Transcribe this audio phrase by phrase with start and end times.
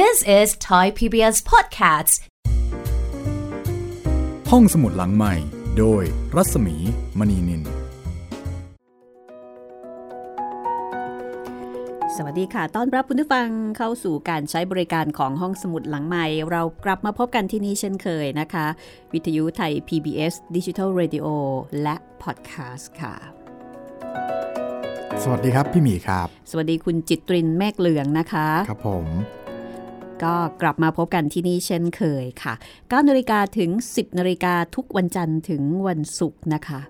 [0.00, 2.14] This is Thai PBS Podcasts
[4.50, 5.34] ห้องสมุดหลังใหม่
[5.78, 6.02] โดย
[6.36, 6.76] รัศมี
[7.18, 7.62] มณีนิน
[12.16, 18.66] สวัสดีค่ะ ต้อนรับคุณผู้ฟังเข้าสู่การใช้บริการของห้องสมุดหลังใหม่ เรากลับมาพบกันที่นี่เช่นเคยนะคะ
[19.12, 21.26] วิทยุไทย PBS Digital Radio
[21.82, 23.14] และพอดแคสต์ค่ะ
[25.22, 29.08] สวัสดีครับ พี่หมีครับ สวัสดีคุณจิตรินเมฆเหลืองนะคะ ครับผม
[30.24, 36.80] ก็กลับมาพบกันที่นี่เช่นเคยค่ะ9นาฬิกาถึง 10นาฬิกาทุกวันจันทร์ถึงวันศุกร์นะคะ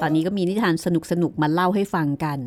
[0.00, 0.86] ตอนนี้ก็มีนิทานส
[1.22, 2.40] นุกๆมาเล่าให้ฟังกัน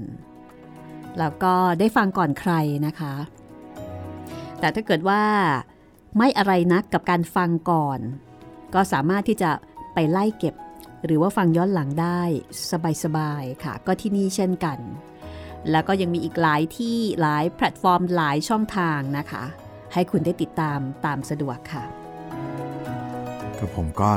[1.20, 2.54] แล้วก็ได้ฟังก่อนใคร
[2.88, 3.14] นะคะ
[4.60, 5.24] แต่ถ้าเกิดว่า
[6.18, 8.00] ไม่อะไรนักกับการฟังก่อน
[8.74, 9.52] ก็สามารถที่จะ
[9.94, 10.56] ไปไล่เก็บ
[11.06, 12.22] หรือว่าฟังย้อนหลังได้
[13.04, 14.80] สบายๆค่ะ ก็ที่นี่เช่นกัน
[15.72, 19.44] แล้วก็ยังมีอีกหลายที่หลายแพลตฟอร์มหลายช่องทางนะคะ
[19.94, 21.84] ให้คุณได้ติดตามตามสะดวกค่ะ
[23.60, 24.10] กับผมก็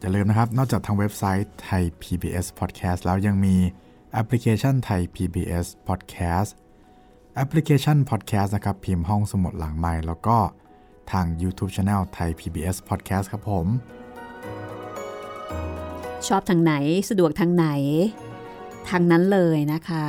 [0.00, 3.56] อย่าลืมนะครับ นอกจากทางเว็บไซต์ไทย PBS Podcast แล้วยังมี
[4.12, 6.50] แอปพลิเคชันไทย PBS Podcast
[7.34, 10.36] แอปพลิเคชัน Podcast นะครับ พิมพ์ห้องสมุดหลังไมค์แล้วก็
[11.12, 13.66] ทาง YouTube Channel ไทย PBS Podcast ครับผม
[16.28, 16.74] ชอบทางไหน
[17.10, 17.66] สะดวกทางไหน
[18.88, 20.06] ทางนั้นเลยนะคะ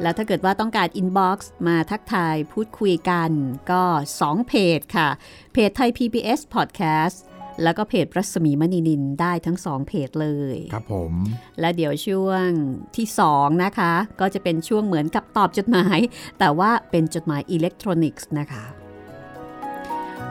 [0.00, 3.30] แล้วถ้าเกิดว่าต้องการ inbox มาทักทายพูดคุยกัน
[3.70, 3.82] ก็
[4.18, 5.08] 2 เพจค่ะ
[5.52, 7.18] เพจไทย PBS Podcast
[7.62, 11.12] แล้วก็เพจรัศมีมณีนินได้ทั้ง2เพจเลย ครับผม
[11.60, 12.48] และเดี๋ยวช่วง
[12.96, 15.98] ที่ 2 นะคะ ก็จะเป็นช่วงเหมือนกับตอบจดหมาย
[16.38, 18.64] แต่ว่าเป็นจดหมายอิเล็กทรอนิกส์นะคะ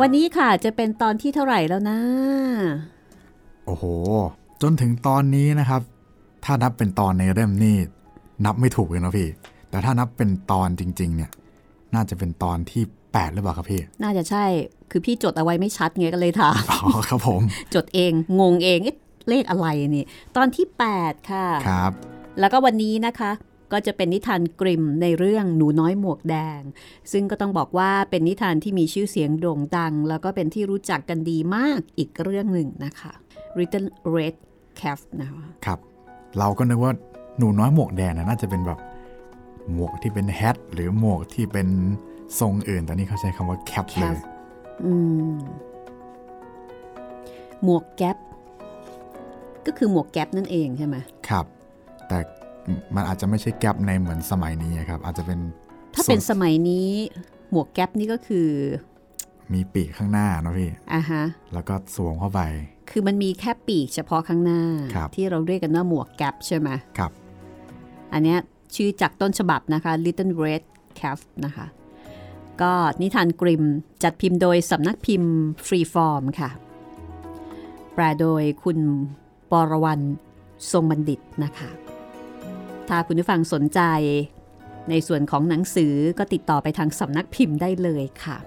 [0.02, 2.00] วันนี้ค่ะจะเป็นตอนที่เท่าไหร่แล้วนะ
[3.66, 3.86] โอ้โห
[4.62, 5.82] จนถึงตอนนี้นะครับ
[6.46, 7.78] ถ้านับเป็นตอนในเล่มนี่
[8.46, 9.28] นับไม่ถูกเลยนะพี่
[9.70, 11.32] แต่ถ้านับเป็นตอนจริง ๆ เนี่ย
[11.96, 14.46] น่าจะเป็นตอนที่8หรือเปล่าครับพี่ น่าจะใช่
[14.92, 17.42] คือพี่จดเอาไว้ไม่ชัดไงก็เลยถาม อ๋อครับผม
[17.76, 18.98] จดเอง งงเองเอ๊ะ
[19.30, 20.06] เลขอะไรนี่
[20.38, 20.66] ตอนที่
[20.98, 21.92] 8 ค่ะ ครับ
[22.40, 23.32] แล้วก็วันนี้นะคะ
[23.72, 26.62] ก็จะเป็นนิทานกริมในเรื่องหนูน้อยหมวกแดง
[27.12, 33.14] ซึ่งก็ต้องบอกว่าเป็นนิทานที่มีชื่อเสียงโด่งดัง แล้วก็เป็นที่รู้จักกันดีมากอีกเรื่องหนึ่งนะคะ
[33.56, 34.36] Written Red
[34.80, 35.80] Calf นะคะ ครับ
[36.40, 36.94] เราก็นึกว่า
[37.38, 38.80] หนูน้อยหมวกแดงนะน่าจะเป็นแบบ
[39.74, 41.68] หมวกที่เป็นแฮทหรือหมวกที่เป็น
[42.40, 44.18] ทรงอื่น แต่นี่เขาใช้คำว่าแคปเลย
[44.86, 44.94] อื
[45.32, 45.34] ม
[47.64, 48.18] หมวกแก๊ป
[49.66, 50.96] ก็คือหมวกแก๊ปนั่นเองใช่ไหม
[51.30, 51.46] ครับ
[52.08, 52.18] แต่
[52.96, 55.40] มันอาจจะไม่ใช่แกปในเหมือนสมัยนี้ครับ อาจจะเป็น
[55.96, 56.88] ถ้าเป็นทรงสมัยนี้
[57.52, 58.48] หมวกแก๊ปนี่ก็คือ
[59.54, 62.42] มีปีกข้างหน้าเนอะพี่อ่าฮะแล้วก็สวมเข้าไป
[62.90, 64.62] คือมันมีแค่ปีกเฉพาะข้างหน้า
[64.96, 67.12] ครับที่เราเรียกกันว่าหมวกแก๊ปใช่ไหมครับ
[68.14, 68.36] อันนี้
[68.76, 70.64] ชื่อจากต้นฉบับนะคะ Little Red
[71.00, 71.66] Calf นะคะ
[72.62, 73.64] ก็นิทานกริม
[74.04, 75.34] จัดพิมพ์โดยสำนักพิมพ์
[75.66, 76.50] Freeform ค่ะ
[77.94, 78.80] แปลโดยคุณ
[79.52, 80.04] ปรวรรณ
[80.72, 81.70] ทรงบัณฑิตนะคะ
[82.90, 83.82] ถ้าคุณผู้ฟังสนใจ
[84.90, 88.38] ในส่วนของหนังสือก็ติดต่อไปทางสำนักพิมพ์ได้เลยค่ะ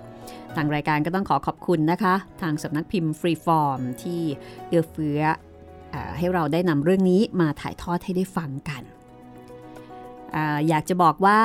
[0.57, 4.23] ทางรายการก็ต้องขอขอบคุณนะคะ ทางสำนักพิมพ์ Freeform ที่
[4.69, 5.21] เอื้อเฟื้อ
[6.19, 8.83] ให้เราได้นำเรื่องนี้มาถ่ายทอดให้ได้ฟังกัน
[10.35, 11.41] อาอยากจะบอกว่า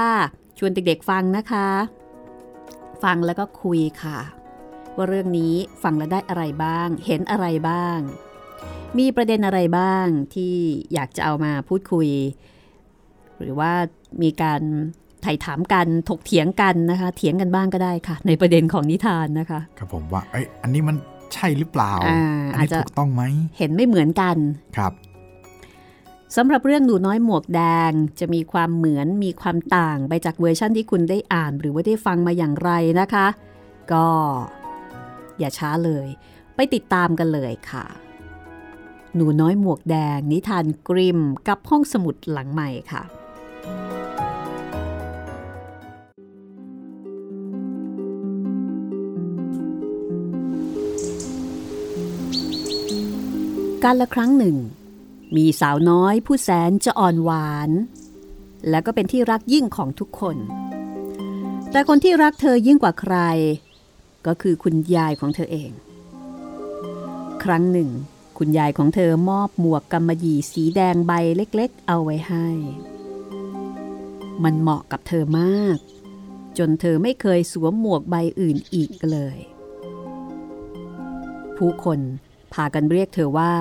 [0.57, 1.67] ชวนเด็กๆฟังนะคะ
[3.03, 4.19] ฟังแล้วก็คุยค่ะ
[4.95, 7.97] ว่าเรื่องนี้ฟังแล้วได้อะไรบ้าง เห็นอะไรบ้าง
[8.99, 10.53] มีประเด็นอะไรบ้างที่
[10.93, 12.09] อยากจะเอามาพูดคุย
[13.41, 13.71] หรือว่า
[14.21, 14.61] มีการ
[15.21, 20.95] ไถ่ถามกันถกเถียงกันนะคะ เถียงกันบ้างก็ได้ค่ะ ในประเด็นของนิทานนะคะครับผมว่าเอ้ยอันนี้มัน
[21.33, 22.21] ใช่หรือเปล่าอ่า
[22.53, 23.23] อันนี้อาจจะถูกต้องไหม
[23.57, 24.35] เห็นไม่เหมือนกัน
[24.77, 24.93] ครับ
[26.35, 33.27] สำหรับเรื่องหนูน้อยหมวกแดงจะมีความเหมือนมีความต่างไปจากเวอร์ชั่นที่คุณได้อ่านหรือว่าได้ฟังมาอย่างไรนะคะ
[33.91, 34.07] ก็
[35.39, 36.07] อย่าช้าเลย
[36.55, 37.85] ไปติดตามกันเลยค่ะ
[39.15, 43.03] หนูน้อยหมวกแดง นิทานกริมกับห้องสมุดหลังใหม่ค่ะ
[53.83, 54.57] การละครั้งหนึ่ง
[55.35, 57.69] มีสาวน้อยผู้แสนจะอ่อนหวาน
[58.69, 60.37] และก็เป็นที่รักยิ่งของทุกคน
[61.71, 63.15] แต่คนที่รักเธอยิ่งกว่าใคร
[64.27, 65.71] ก็คือคุณยายของเธอเอง
[67.43, 67.89] ครั้งหนึ่ง
[68.37, 72.47] คุณยายของเธอมอบหมวกกำมะหยี่สีแดงใบเล็กๆ เอาไว้ให้
[74.43, 75.77] มันเหมาะกับเธอมาก
[76.57, 79.37] จนเธอไม่เคยสวมหมวกใบอื่นอีกเลย
[81.57, 81.99] ผู้คน
[82.53, 83.53] พากันเรียกเธอว่า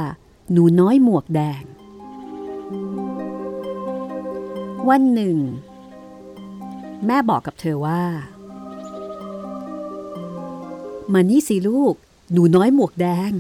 [0.53, 1.63] หนูน้อยหมวกแดง
[4.89, 5.37] วันหนึ่ง
[7.07, 8.03] แม่บอกกับเธอว่า
[11.13, 11.95] มานี่สิลูก
[12.33, 13.31] หนูน้อยหมวกแดง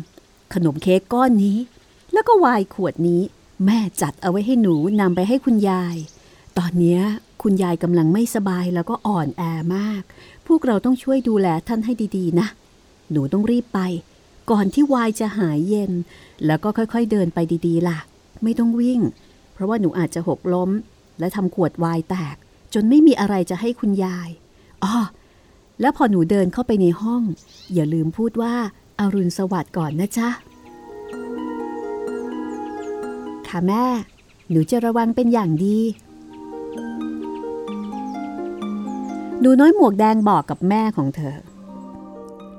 [0.54, 1.58] ขนมเค้กก้อนนี้
[2.12, 3.22] แล้วก็ไวายขวดนี้
[3.64, 5.96] แม่จัดเอาไว้ให้หนูนำไปให้คุณยาย
[6.58, 6.98] ตอนเนี้
[7.42, 9.42] คุณยายกำลังไม่สบายแล้วก็อ่อนแอ
[9.76, 10.02] มาก
[10.46, 12.46] พวกเราต้องช่วยดูแลท่านให้ดีๆ นะ
[13.10, 13.80] หนูต้องรีบไป
[14.50, 15.92] ก่อนที่วายจะหายเย็น
[16.46, 17.98] แล้วก็ค่อยๆเดินไปดีๆ ล่ะ
[18.42, 19.00] ไม่ต้องวิ่ง
[19.52, 20.70] เพราะว่าหนูอาจจะหกล้ม
[21.18, 22.36] และทำขวดวายแตก
[22.74, 24.28] จนไม่มีอะไรจะให้คุณยาย
[24.84, 24.94] อ๋อ
[25.80, 27.22] แล้วพอหนูเดินเข้าไปในห้อง
[27.74, 28.54] อย่าลืมพูดว่า
[28.98, 30.28] อารุณสวัสดิ์ก่อนนะจ๊ะ
[33.48, 33.84] ค่ะแม่
[34.50, 35.78] หนูจะระวังเป็นอย่างดี
[39.40, 41.36] หนูน้อยหมวกแดงบอกกับแม่ของเธอ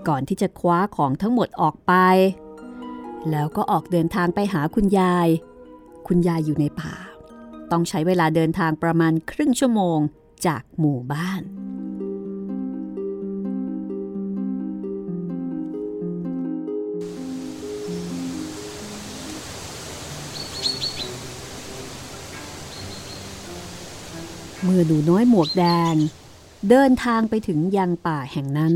[0.09, 1.93] ก่อนที่จะคว้าของทั้งหมดออกไป
[3.31, 5.27] แล้วก็ออกเดินทางไปหาคุณยาย
[6.07, 6.95] คุณยายอยู่ในป่า
[7.71, 9.99] ต้องใช้เวลาเดินทางประมาณครึ่งชั่วโมง
[10.45, 11.41] จากหมู่บ้าน
[24.63, 25.95] เมื่อหนูน้อยหมวกแดง
[26.69, 28.75] เดินทางไปถึงยังป่าแห่งนั้น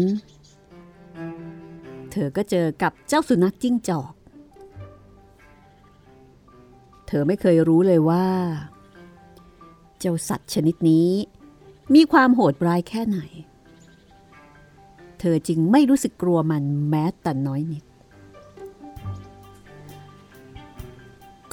[2.14, 4.14] เธอก็เจอกับเจ้าสุนัขจิ้งจอก
[7.08, 8.28] เธอไม่เคยรู้เลยว่า
[10.00, 11.10] เจ้าสัตว์ชนิดนี้
[11.94, 13.20] มีความโหดร้ายแค่ไหน
[15.20, 17.84] เธอจึงไม่รู้สึกกลัวมันแม้แต่น้อยนิด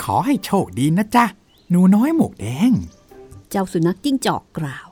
[0.02, 1.24] ขอให้โชคดีนะจ๊ะ
[1.70, 2.72] หนูน้อยหมวกแดง
[3.50, 4.88] เจ้าสุนัขจิ้งจอกกล่าว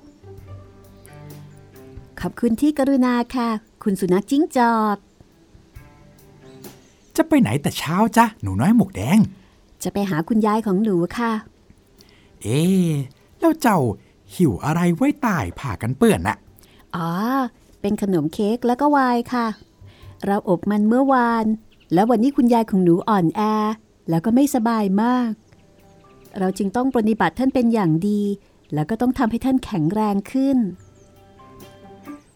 [2.21, 3.49] ขอบคุณที่กรุณาค่ะ
[3.83, 4.97] คุณสุนัขจิ้งจอก
[7.19, 9.19] จะไปไหนแต่เช้าจ๊ะหนูน้อยหมวกแดง
[9.83, 11.33] จะไปหาคุณยายของหนูค่ะ
[12.43, 12.91] เอ๊ะ
[13.41, 13.79] แล้วเจ้า
[14.35, 16.37] หิวอะไรไว้ใต้ผ้ากันเปื้อนน่ะ
[16.97, 17.11] อ๋อ
[17.81, 19.47] เป็นขนมเค้กแล้วก็ไวน์ค่ะ
[20.27, 21.45] เราอบมันเมื่อวาน
[21.95, 23.41] แล้ววันนี้คุณยายของหนูอ่อนแอ
[24.11, 25.31] แล้วก็ไม่สบายมาก
[26.39, 28.23] เราจึงต้องปฏิบัติท่านเป็นอย่างดี
[28.75, 30.59] แล้วก็ต้องทำให้ท่านแข็งแรงขึ้น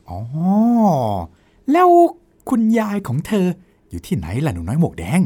[0.09, 0.21] อ๋อ
[1.73, 1.89] แล้ว
[2.51, 3.47] คุณยายของเธอ
[3.93, 5.21] อยู่ที่ไหนล่ะหนูน้อยหมวกแดง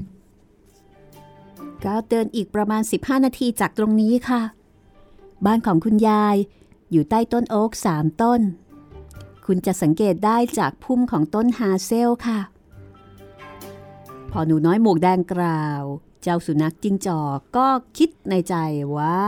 [1.84, 4.42] ก็เดินอีกประมาณ 15 นาทีจากตรงนี้ค่ะ
[5.44, 6.36] บ้านของคุณยาย
[6.90, 8.40] อยู่ใต้ต้นโอ๊กสามต้น
[9.46, 12.40] คุณจะสังเกตได้จากพุ่มของต้นฮาเซลค่ะ
[14.30, 15.82] พอหนูน้อยหมวกแดงกล่าว
[16.22, 17.66] เจ้าสุนัขจิ้งจอกก็
[17.96, 18.54] คิดในใจ
[18.96, 19.24] ว่า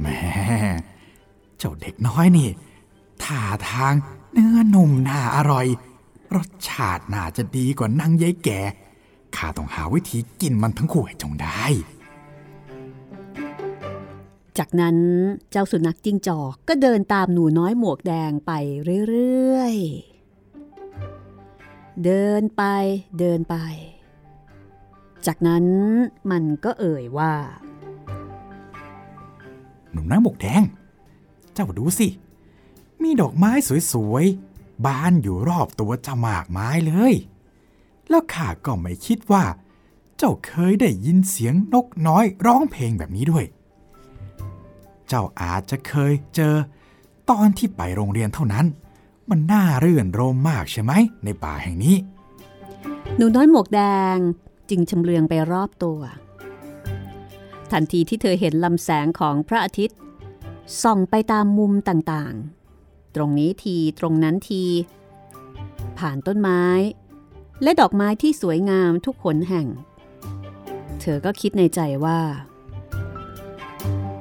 [0.00, 0.18] แหม่
[1.58, 2.48] เจ้าเด็กน้อยนี่
[3.22, 3.94] ท่าทาง
[4.32, 5.66] เนื้อนุ่มน่าอร่อย
[6.34, 8.60] รสชาติน่าจะดีกว่านางยายแก่
[9.36, 11.64] ข้าต้องหาวิธีกินมันทั้งคู่ให้จงได้
[14.58, 14.96] จากนั้น
[15.50, 18.52] เจ้าสุนัขจิ้งจอกก็เดินตามหนูน้อยหมวกแดงไป
[19.08, 22.62] เรื่อยๆ เดินไป
[23.18, 23.56] เดินไป
[25.26, 25.64] จากนั้น
[26.30, 27.32] มันก็เอ่ยว่า
[29.92, 30.62] หนุ่มน้อยหมวกแดง
[31.54, 32.08] เจ้าดูสิ
[33.02, 33.50] มีดอกไม้
[33.92, 34.47] สวยๆ
[34.84, 37.14] บานอยู่รอบตัวจ้ามากมายเลย
[38.08, 39.44] แล้วข้าก็ไม่คิดว่า
[40.16, 43.44] เจ้าเคยได้ยินเสียงนกน้อยร้องเพลงแบบนี้ด้วย
[45.08, 46.54] เจ้าอาจจะเคยเจอ
[47.30, 48.66] ตอนที่ไปโรงเรียนเท่านั้น
[49.30, 50.92] มันน่ารื่นรมมากใช่ไหม
[51.24, 51.96] ในป่าแห่งนี้
[53.16, 53.80] หนูน้อยหมวกแด
[54.14, 54.16] ง
[54.70, 56.00] จึงชำเลืองไปรอบตัว
[57.70, 59.98] ทันทีที่เธอเห็นลำแสงของพระอาทิตย์
[60.82, 62.57] ส่องไปตามมุมต่างๆ
[63.14, 64.62] ตรงนี้ทีตรงนั้นที
[65.98, 66.62] ผ่านต้นไม้
[67.62, 69.66] และดอกไม้ที่สวยงามทุกขนแห่ง
[71.00, 72.20] เธอก็คิดในใจว่า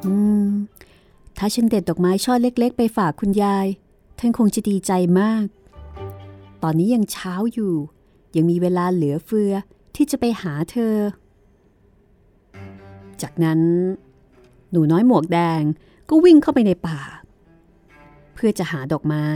[0.05, 0.13] อื
[0.43, 0.47] ม
[1.37, 3.67] ถ้าฉันเด็ดดอกไม้ช่อเล็ก ๆ ไปฝากคุณยาย
[4.19, 5.45] ท่านคงจะดีใจมาก
[6.63, 7.73] ตอนนี้ยังเช้าอยู่
[8.35, 9.53] ยังมีเวลาเหลือเฟือ
[9.95, 10.95] ที่จะไปหาเธอ
[13.21, 13.59] จากนั้น
[14.71, 15.61] หนูน้อยหมวกแดง
[16.09, 16.99] ก็วิ่งเข้าไปในป่า
[18.37, 19.27] เพื่อจะหาดอกไม้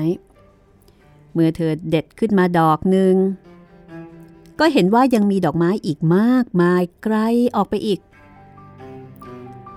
[1.33, 3.15] เมื่อเธอเด็ดขึ้นมาดอกหนึ่ง
[4.59, 7.15] ก็เห็นว่ายังมีดอกไม้อีกมากมายไกล
[7.55, 7.99] ออกไปอีก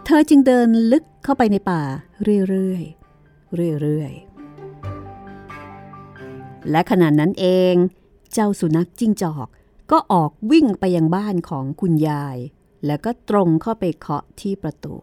[0.05, 1.83] เธอจึงเดินลึกเข้าไปในป่า
[2.49, 7.75] เรื่อยๆเรื่อยๆ และขณะนั้นเอง
[8.33, 9.49] เจ้าสุนัขจิ้งจอก
[9.91, 12.37] ก็ออกวิ่งไปยังบ้านของคุณยาย
[12.87, 14.95] แล้วก็ตรงเข้าไปเคาะที่ประตู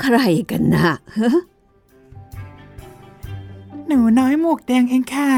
[0.00, 0.16] ใคร
[0.50, 0.96] กันนะฮะ
[3.86, 5.30] หนูน้อยหมวกแดงเองค่ะ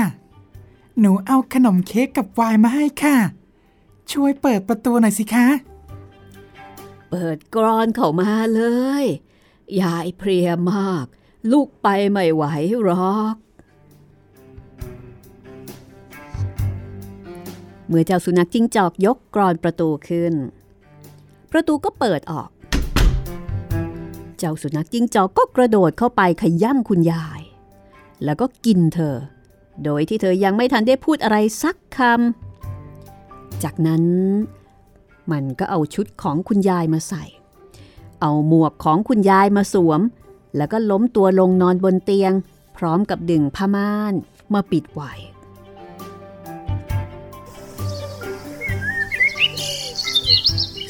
[1.00, 3.16] หนูเอาขนมเค้กกับไวน์มาให้ค่ะ
[4.12, 5.48] ช่วยเปิดประตูหน่อยสิคะ
[7.10, 8.62] เปิดกรอนเข้ามาเล
[9.02, 9.04] ย
[9.80, 11.06] ยายเพลียมาก
[11.52, 12.44] ลูกไปไม่ไหว
[12.82, 13.34] หรอก
[17.86, 20.34] เมื่อเจ้าสุนัขจิ้งจอกยกกรอนประตูขึ้น
[21.50, 22.48] ประตูก็เปิดออก
[24.38, 27.40] เจ้าสุนัขจิ้งจอกก็กระโดดเข้าไปขย่ำคุณยาย
[28.24, 29.16] แล้วก็กินเธอ
[29.84, 34.04] โดยที่เธอยังไม่ทันได้พูดอะไรสักคำ จากนั้น
[35.32, 37.24] มันก็เอาชุดของคุณยายมาใส่
[38.20, 40.00] เอาหมวกของคุณยายมาสวม
[40.56, 42.32] แล้วก็ล้มตัวลงนอนบนเตียง
[42.76, 44.14] พร้อมกับดึงผ้าม่าน
[44.54, 45.12] มาปิดไว้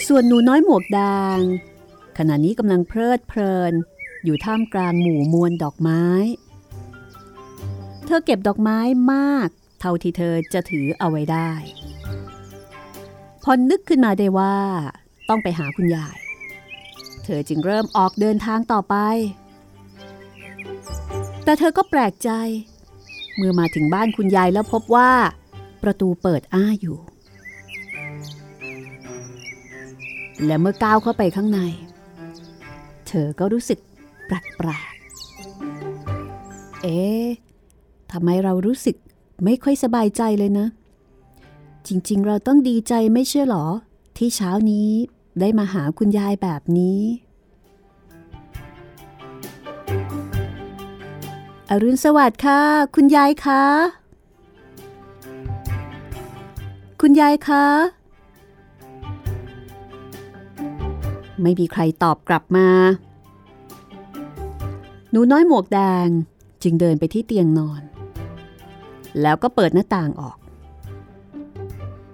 [0.07, 1.01] ส่วนหนูน้อยหมวกแด
[1.37, 1.39] ง
[2.19, 3.73] ขณะนี้กำลังเพลิดเพลิน
[4.25, 6.05] อยู่ท่ามกลางหมู่มวลดอกไม้
[8.07, 8.79] เธอเก็บดอกไม้
[9.13, 9.49] มาก
[9.81, 11.51] เท่าที่เธอจะถือเอาไว้ได้
[13.43, 14.57] พอนึกขึ้นมาได้ว่า
[15.29, 16.17] ต้องไปหาคุณยาย
[17.25, 18.97] เธอจึงเริ่มออกเดินทางต่อไป
[21.45, 22.31] แต่เธอก็แปลกใจ
[23.37, 25.11] เมื่อมาถึงบ้านคุณยายแล้วพบว่า
[25.83, 26.99] ประตูเปิดอ้าอยู่
[30.47, 31.61] และเมื่อก้าวเข้าไปข้างใน
[33.09, 33.79] เธอก็รู้สึก
[34.27, 37.27] แปลกๆ เอ๊ะ
[38.13, 38.97] ทำไมเรารู้สึก
[39.45, 40.67] ไม่ค่อยสบายใจเลยนะ
[41.87, 43.67] จริงๆ เราต้องดีใจไม่ใช่หรอ
[44.17, 44.91] ที่เช้านี้
[45.41, 47.01] ได้มาหาคุณยายแบบนี้
[51.71, 52.61] อรุณสวัสดิ์ค่ะ
[52.95, 53.63] คุณยายคะ
[57.01, 57.65] คุณยายคะ
[61.43, 62.69] ไม่มีใครตอบกลับมา
[65.11, 66.09] หนูน้อยหมวกแดง
[66.63, 67.83] จึงเดินไปที่เตียงนอน
[69.23, 70.39] แล้วก็เปิดหน้าต่างออก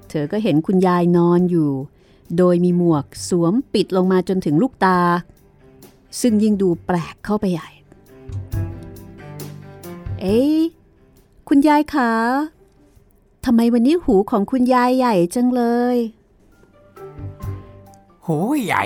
[0.08, 1.70] เธอก็เห็นคุณยายนอนอยู่
[2.38, 4.98] โดยมีหมวกสวมปิดลงมาจนถึงลูกตา
[6.20, 7.68] ซึ่งยิ่งดูแปลกเข้าไปใหญ่
[10.20, 10.60] เอ๊ะ
[11.48, 12.12] คุณยายคะ
[13.44, 15.62] ทำไมวันนี้หูของคุณยายใหญ่จังเล
[15.94, 15.96] ย
[18.26, 18.84] หูใหญ่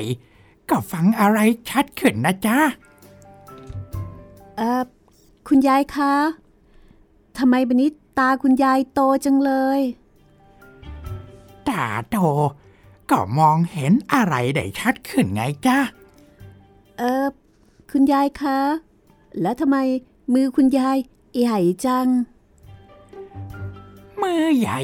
[0.70, 1.38] ก็ฟังอะไร
[1.70, 2.58] ชัดขึ้นนะจ๊ะ
[4.56, 4.82] เออ
[5.48, 6.12] คุณยายคะ
[7.38, 9.80] ทำไมวันนี้ตาคุณยายโตจังเลย
[11.68, 12.16] ตาโต
[13.10, 15.78] ก็มองเห็นอะไรได้ชัดขึ้นไงจ๊ะ
[16.98, 17.26] เออ
[17.90, 18.58] คุณยายคะ
[19.40, 19.76] แล้วทำไม
[20.32, 20.98] มือคุณยาย
[21.38, 22.06] ใหญ่จัง
[24.22, 24.80] มือใหญ่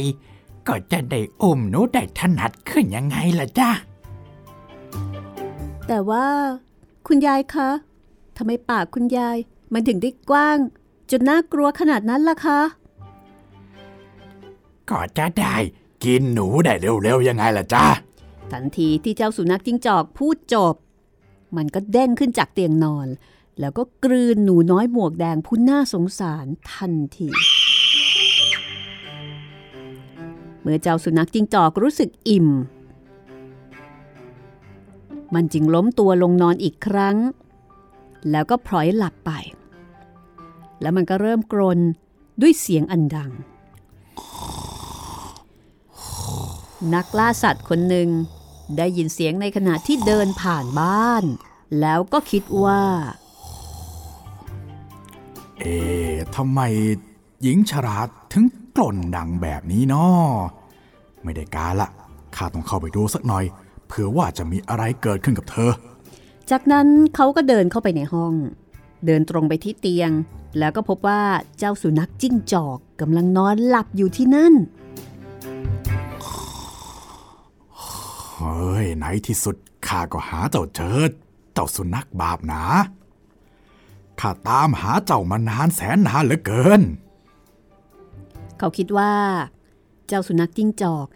[0.68, 3.71] ก็จะได้อุ้มหนูได้ถนัดขึ้นยังไงล่ะจ๊ะ
[5.94, 6.26] แต่ว่า
[7.06, 7.70] คุณยายคะ
[8.37, 9.37] ทำไมปากคุณยาย
[9.72, 10.58] มันถึงได้กว้าง
[11.11, 12.61] จนน่ากลัวขนาดนั้นล่ะคะ
[14.90, 15.56] ก็จะได้
[16.04, 17.87] กินหนูได้เร็วๆยังไงล่ะจ๊ะ
[18.52, 20.75] ทันทีที่เจ้าสุนัขจิ้งจอกพูดจบ
[21.56, 23.08] มันก็เด้งขึ้นจากเตียงนอน
[23.61, 27.28] แล้วก็กลืนหนูน้อยหมวกแดงผู้น่าสงสารทันที
[30.61, 32.49] เมื่อเจ้าสุนัขจิ้งจอกรู้สึกอิ่ม
[35.34, 37.16] มันจึงล้มตัวลงนอนอีกครั้ง
[38.30, 39.30] แล้วก็พลอยหลับไป
[40.80, 41.78] แล้วมันก็เริ่มกรน
[42.40, 43.32] ด้วยเสียงอันดัง
[46.94, 48.08] นักล่าสัตว์คนหนึ่ง
[48.76, 51.24] ได้ยินเสียงในขณะที่เดินผ่านบ้าน
[51.80, 52.82] แล้วก็คิดว่า
[55.58, 56.60] เอ๊ะทำไม
[57.42, 57.98] หญิงฉลา
[58.32, 58.44] ถึง
[58.76, 60.32] กล่นดังแบบนี้นาะ
[61.22, 61.88] ไม่ได้การละ
[62.36, 63.44] ข้าต้องเข้าไปดูสักหน่อย
[63.94, 65.72] เผื่อว่าจะมีอะไรเกิดขึ้นกับเธอ
[66.50, 68.34] จากนั้นเขาก็เดินเข้าไปในห้อง
[69.06, 70.11] เดินตรงไปที่เตียง
[70.58, 71.22] แล้วก็พบว่า
[71.58, 74.54] เจ้าสุนัขจิ้งจอกกำลังนอนหลับอยู่ที่นั่น
[78.37, 79.56] เฮ้ยในที่สุด
[79.87, 81.00] ข้าก็หาเจ้าเจอ
[81.54, 82.62] เจ้าสุนัขบาปหนา
[84.20, 86.82] ข้าตามหาเจ้ามานานแสนนานเหลือเกิน
[88.58, 89.12] เขาคิดว่า
[90.08, 91.06] เจ้าสุนัขจิ้งจอก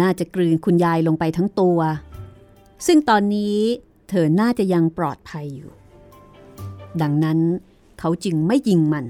[0.00, 1.80] น่าจะกลืนคุณยายลงไปทั้งตัว
[2.86, 3.58] ซึ่งตอนนี้
[4.08, 5.72] เธอน่าจะยังปลอดภัยอยู่
[7.02, 7.38] ดังนั้น
[7.98, 9.06] เขาจึงไม่ยิงมัน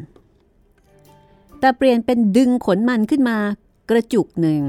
[1.61, 3.38] แต่เปลี่ยนเป็นดึงขนมันขึ้นมา
[3.90, 4.62] กระจุกหนึ่ง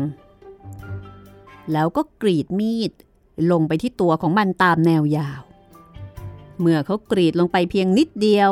[1.71, 2.91] แล้วก็กรีดมีด
[3.51, 5.41] ลงไปที่ตัวของมันตามแนวยาว
[6.59, 8.51] เมื่อเขากรีดลงไปเพียงนิดเดียว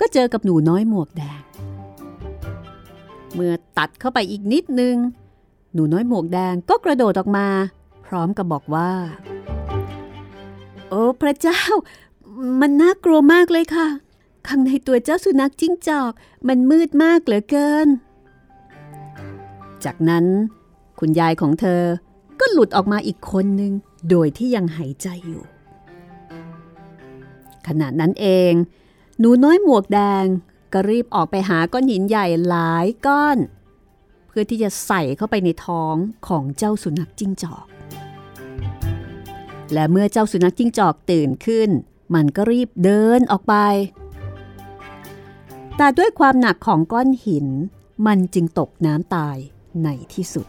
[0.00, 1.42] ก็เจอกับหนูน้อยหมวกแดง
[3.34, 4.96] เมื่อตัดเข้าไปอีกนิดนึง
[5.74, 7.46] หนูน้อยหมวกแดงก็กระโดดออกมา
[8.06, 8.90] พร้อมกับบอกว่า
[10.90, 11.60] โอ้พระเจ้า
[12.60, 13.88] มันน่ากลัวมากเลยค่ะ
[14.46, 16.12] ข้างในตัวเจ้าสุนัขจิ้งจอก
[16.48, 17.88] มันมืดมากเหลือเกิน
[19.84, 20.24] จากนั้น
[20.98, 21.82] คุณยายของเธอ
[22.40, 23.72] ก็หลุดออกมาอีกคนหนึ่ง
[24.10, 25.42] โดยที่ยังหายใจอยู่
[27.66, 28.52] ขณะนั้นเอง
[29.18, 30.26] หนูน้อยหมวกแดง
[30.72, 33.38] ก็รีบออกไปหาก้อนหินใหญ่หลายก้อน
[34.26, 35.94] เพื่อที่จะใส่เข้าไปในท้อง
[36.28, 37.66] ของเจ้าสุนัขจิ้งจอก
[39.72, 41.70] และเมื่อเจ้าสุนัขจิ้งจอกตื่นขึ้น
[42.14, 43.54] มันก็รีบเดินออกไป
[45.76, 47.46] แต่ด้วยความหนักของก้อนหิน
[48.06, 49.36] มันจึงตกน้ำตาย
[49.82, 50.46] ในที่สุด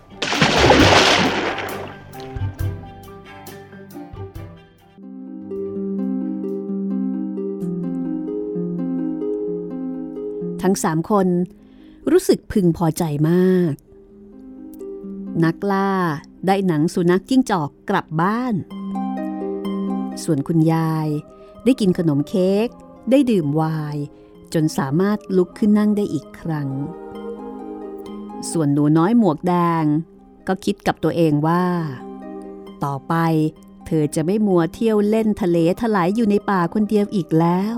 [10.62, 11.28] ทั้งสามคน
[12.12, 13.74] รู้สึกพึงพอใจมาก
[15.44, 15.92] นักล่า
[16.48, 18.54] ได้หนังสุนัขจิ้งจอกกลับบ้าน
[20.24, 21.08] ส่วนคุณยาย
[21.66, 22.68] ได้กินขนมเค้ก
[23.12, 23.64] ได้ดื่มไว
[23.96, 24.02] น์
[24.54, 26.70] จนสามารถลุกขึ้นนั่งได้อีกครั้ง
[28.52, 29.86] ส่วนหนูน้อยหมวกแดง
[30.48, 31.66] ก็คิดกับตัวเองว่า
[32.84, 33.14] ต่อไป
[33.86, 37.76] เธอจะไม่มัวเที่ยวเล่นทะเลถลายอยู่ในป่าคนเดียวอีกแล้ว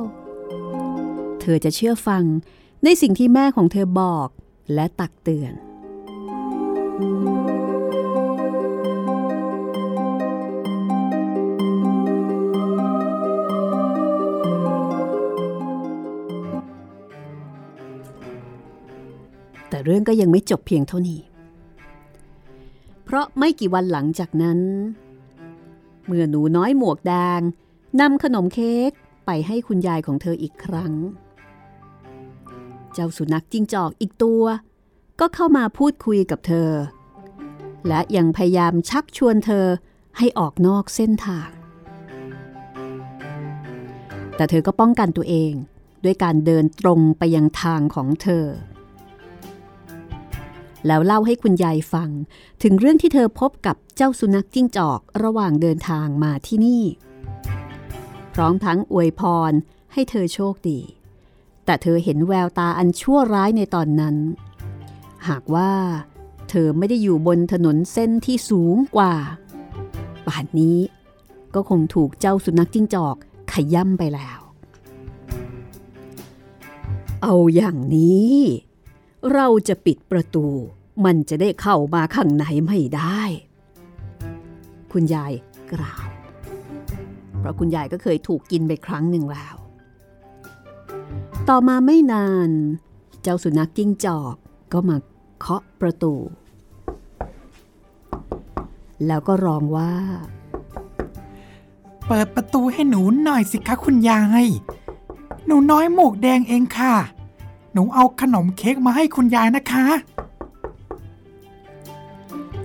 [1.42, 2.24] เธอจะเชื่อฟัง
[2.84, 4.30] ในสิ่งที่แม่ของเธอบอก
[4.74, 5.54] และตักเตือน
[19.90, 21.22] เรื่องก็ยังไม่จบเพียงเท่านี้
[23.04, 24.60] เพราะไม่กี่วันหลังจากนั้น
[26.06, 27.42] เมื่อหนูน้อยหมวกแดง
[28.00, 28.92] นำขนมเค้ก
[29.26, 30.94] ไปให้คุณยายของเธออีกครั้ง
[32.94, 34.44] เจ้าสุนัขจิ้งจอกอีกตัว
[35.20, 36.70] ก็เข้ามาพูดคุยกับเธอ
[37.88, 39.66] และยังพยายามชักชวนเธอ
[40.18, 41.50] ให้ออกนอกเส้นทาง
[44.36, 45.54] แต่เธอก็ป้องกันตัวเอง
[46.04, 48.46] ด้วยการเดินตรงไปยังทางของเธอ
[50.88, 52.10] แล้วเล่าให้คุณยายฟัง
[52.64, 56.84] ถึงเรื่องที่เธอพบกับเจ้าสุนัขจิ้งจอกระหว่างเดินทางมาที่นี่
[58.34, 59.52] พร้อมทั้งอวยพร
[59.94, 60.80] ให้เธอโชคดี
[61.66, 64.16] แต่เธอเห็นแววตาอันชั่วร้ายในตอนนั้น
[65.28, 65.72] หากว่า
[66.50, 69.14] เธอไม่ได้อยู่บนถนนเส้นที่สูงกว่า
[70.28, 70.80] ป่านนี้
[71.56, 73.16] ก็คงถูกเจ้าสุนัขจิ้งจอก
[73.52, 74.40] ขย่ำไปแล้ว
[77.24, 78.36] เอาอย่างนี้
[79.34, 80.46] เราจะปิดประตู
[81.06, 83.22] มันจะได้เข้ามาข้างในไม่ได้
[84.92, 85.34] คุณยาย
[85.72, 86.06] กล่าว
[87.40, 89.56] เพราะคุณยายก็เคยถูกกินไปครั้งหนึ่งแล้ว
[91.50, 92.50] ต่อมาไม่นาน
[93.22, 94.36] เจ้าสุนัขจิ้งจอก
[94.74, 94.98] ก็มา
[95.40, 96.14] เคาะประตู
[99.08, 99.94] แล้วก็ร้องว่า
[102.08, 104.46] เปิดประตูให้หนูหน่อยสิคะคุณยาย
[105.46, 106.96] หนูน้อยหมวกแดงเองค่ะ
[107.74, 109.88] หนูเอาขนมเค้กมาให้คุณยายนะคะ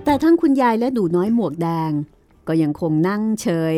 [0.04, 1.90] แต่ทั้งคุณยายและหนูน้อยหมวกแดง
[2.48, 3.76] ก็ยังคงนั่งเฉย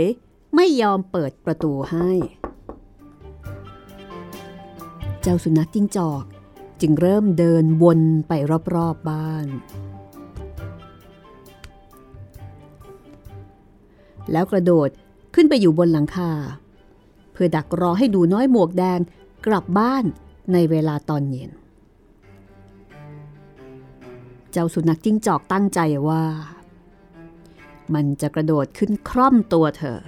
[0.54, 2.10] ไม่ยอมเปิดประตูให้
[5.22, 6.24] เจ้าสุนัขจิ้งจอก
[6.80, 9.46] จึงเริ่มเดินวนไปรอบๆบบ้าน
[14.32, 14.88] แล้วกระโดด
[15.34, 16.32] ขึ้นไปอยู่บนหลังคา
[17.32, 19.00] เพื่อดักรอให้ดูน้อยหมวกแดง
[19.46, 20.04] กลับบ้าน
[20.52, 21.50] ในเวลาตอนเย็น
[24.52, 26.24] เจ้าสุนัขจิ้งจอกตั้งใจว่า
[27.94, 30.00] มันจะกระโดดขึ้นคร่อมตัวเธอ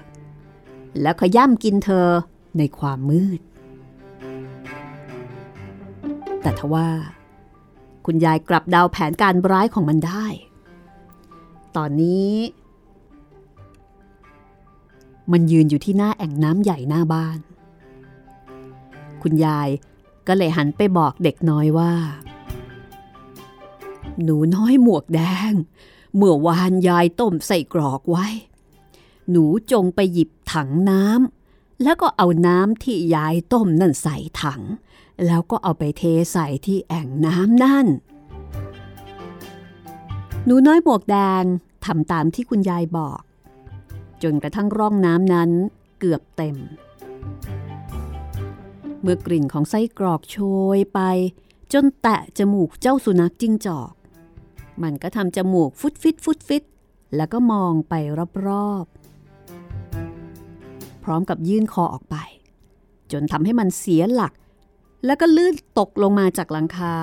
[1.00, 2.06] แล้วขย่ำกินเธอ
[2.58, 3.40] ในความมืด
[6.42, 6.88] แต่ทว่า
[8.06, 10.26] คุณยายกลับดาวแผนการร้ายของมันได้
[11.76, 12.32] ตอนนี้
[15.32, 17.38] มันยืนอยู่ที่หน้าแอ่งน้ำใหญ่หน้าบ้าน
[19.22, 19.68] คุณยาย
[20.28, 21.92] ก็เลยหันไปบอกเด็กน้อยว่า
[24.22, 25.52] หนูน้อยหมวกแดง
[26.16, 28.26] เมื่อวานยายต้มใส่กรอกไว้
[29.30, 34.62] หนูจงไปหยิบถังน้ำแล้วก็เอาน้ำที่ยายต้มนั่นใส่ถัง
[35.26, 37.86] แล้วก็เอาไปเทใส่ที่แอ่งน้ำนั่น
[40.44, 41.44] หนูน้อยหมวกแดง
[41.84, 43.20] ทำตามที่คุณยายบอก
[44.22, 45.50] จนกระทั่งร่องน้ำนั้น
[45.98, 46.56] เกือบเต็ม
[49.02, 50.36] เมื่อกลิ่นของไส้กรอกโช
[50.76, 51.00] ยไป
[51.72, 53.92] จนแตะจมูกเจ้าสุนัขจิ้งจอก
[54.82, 56.64] มันก็ทำจมูกฟุดฟิตฟุดฟิต
[57.16, 57.94] แล้วก็มองไป
[58.46, 58.98] รอบๆ
[61.04, 62.16] พร้อมกับยื่นคอออกไป
[63.12, 64.32] จนทำให้มันเสียหลัก
[65.06, 66.96] แล้วก็ลื่นตกลงมาจากหลังคา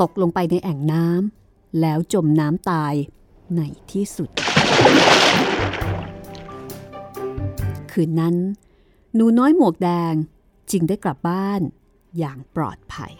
[0.00, 2.94] ตกลงไปในแอ่งน้ำแล้วจมน้ำตาย
[3.56, 3.60] ใน
[3.92, 4.28] ที่สุด
[7.92, 8.36] คืนนั้น
[9.14, 10.14] หนูน้อยหมวกแดง
[10.70, 11.60] จึงได้กลับบ้าน
[12.18, 13.14] อย่างปลอดภัย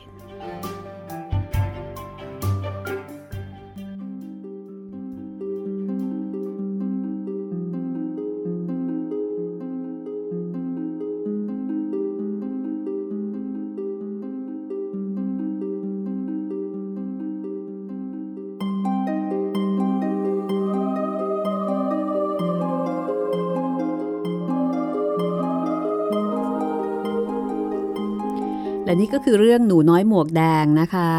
[29.00, 31.12] นี่ก็คือเรื่องหนูน้อยหมวกแดงนะคะ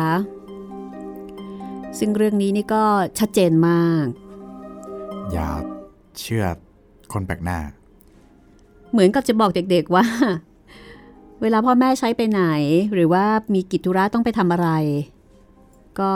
[2.00, 2.84] ซึ่งเรื่องนี้นี่ก็
[3.20, 4.06] ชัดเจนมาก
[5.32, 5.50] อย่า
[6.20, 6.46] เชื่อ
[7.13, 7.60] คนแปลกหน้า
[8.91, 10.06] เหมือนกับจะบอกเด็กๆว่า
[11.41, 12.44] เวลาพ่อแม่ใช้ไปไหน
[12.94, 14.70] หรือว่ามีกิจธุระต้องไปทำอะไร
[16.00, 16.13] ก็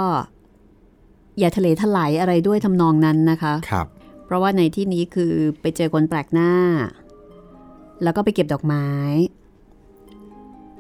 [1.39, 3.88] อย่าทะเลทลายอะไรด้วยทำนองนั้นนะคะครับ
[4.25, 6.51] เพราะว่าในที่นี้คือไปเจอคนแปลกหน้า
[8.04, 8.88] แล้วก็ไปเก็บดอกไม้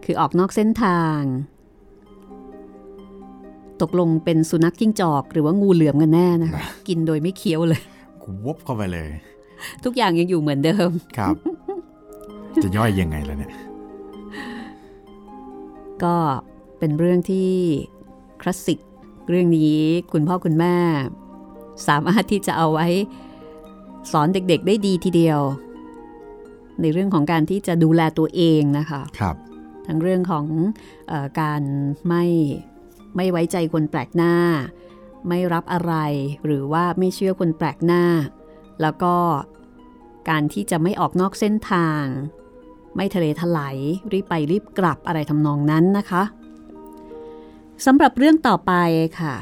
[0.05, 1.19] คือออกนอกเส้นทาง
[3.81, 7.81] ตกลงเป็นสุนัขจิ้งจอก หรือว่างูเหลือมกันแน่นะคะกินโดยไม่เคี้ยวเลย
[8.23, 9.09] กูวบเข้าไปเลย
[9.83, 11.35] ทุกอย่างยังอยู่เหมือนเดิม ครับ
[12.63, 13.53] จะย่อยยังไงล่ะเนี่ย
[16.03, 16.15] ก็
[16.79, 17.49] เป็นเรื่องที่
[18.41, 18.79] คลาสสิก
[19.29, 19.79] เรื่องนี้
[20.11, 20.75] คุณพ่อคุณแม่
[21.87, 22.87] สามารถที่จะเอาไว้
[24.11, 25.39] สอนเด็กๆได้ดีทีเดียว
[26.81, 29.35] ในเรื่องของการที่จะดูแลตัวเองนะคะ ครับ
[29.87, 30.45] ทั้งเรื่องของ
[31.11, 31.61] ออการ
[32.07, 32.25] ไม่
[33.15, 34.35] ไม่ไว้ใจคนแปลกหน้า
[35.29, 35.93] ไม่รับอะไร
[36.45, 38.03] หรือว่าไม่เชื่อคนแปลกหน้า
[38.81, 39.15] แล้วก็
[40.29, 42.03] การที่จะไม่ออกนอกเส้นทาง
[42.95, 43.77] ไม่ทะเลทลาย
[44.11, 46.23] รีบไปรีบกลับอะไรทำนองนั้นนะคะ
[47.85, 48.73] สำหรับเรื่องต่อไป
[49.19, 49.35] ค่ะ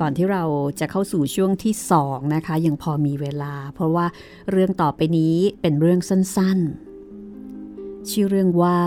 [0.00, 0.44] ก่อนที่เรา
[0.80, 4.06] จะเข้าสู่ช่วงที่สองนะคะ ยังพอมีเวลา เพราะว่า
[4.50, 8.80] เรื่องต่อไปนี้เป็นเรื่องสั้นๆ ชื่อเรื่องว่า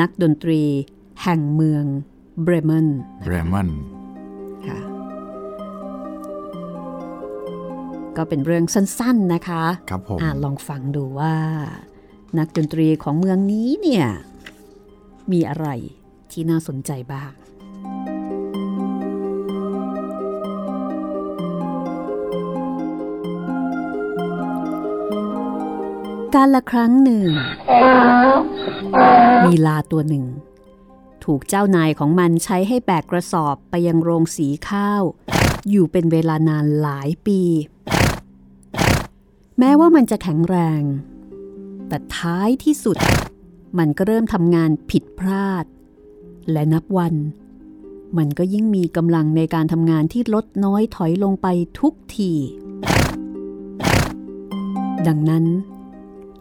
[0.00, 0.62] นักดนตรี
[1.22, 1.84] แห่งเมือง
[2.42, 2.88] เบรเมน
[3.26, 3.68] เรมอน
[4.66, 4.78] ค่ะ
[8.16, 11.34] ก็เป็นเรื่องสั้นๆนะคะครับผมอ่าลองฟังดูว่า
[12.38, 14.06] นักดนตรีของเมืองนี้เนี่ย
[15.32, 15.68] มีอะไร
[16.30, 17.32] ที่น่าสนใจบ้าง
[26.34, 27.24] การละครั้งหนึ่ง
[29.44, 30.24] มีลาตัวหนึ่ง
[31.24, 35.02] ถูกเจ้านายของมันใช้ให้แบกกระสอบไปยังโรงสีข้าว
[35.70, 37.40] อยู่เป็นเวลานานหลายปี
[39.58, 40.82] แม้ว่ามันจะแข็งแรง
[41.88, 42.96] แต่ท้ายที่สุด
[43.78, 45.64] มันก็เริ่มทำงานผิดพลาด
[46.52, 47.14] และนับวัน
[48.18, 51.46] มันก็ยิ่งมีกำลังในการทำงานที่ลดน้อยถอยลงไป
[51.80, 52.32] ทุกที
[55.06, 55.44] ดังนั้น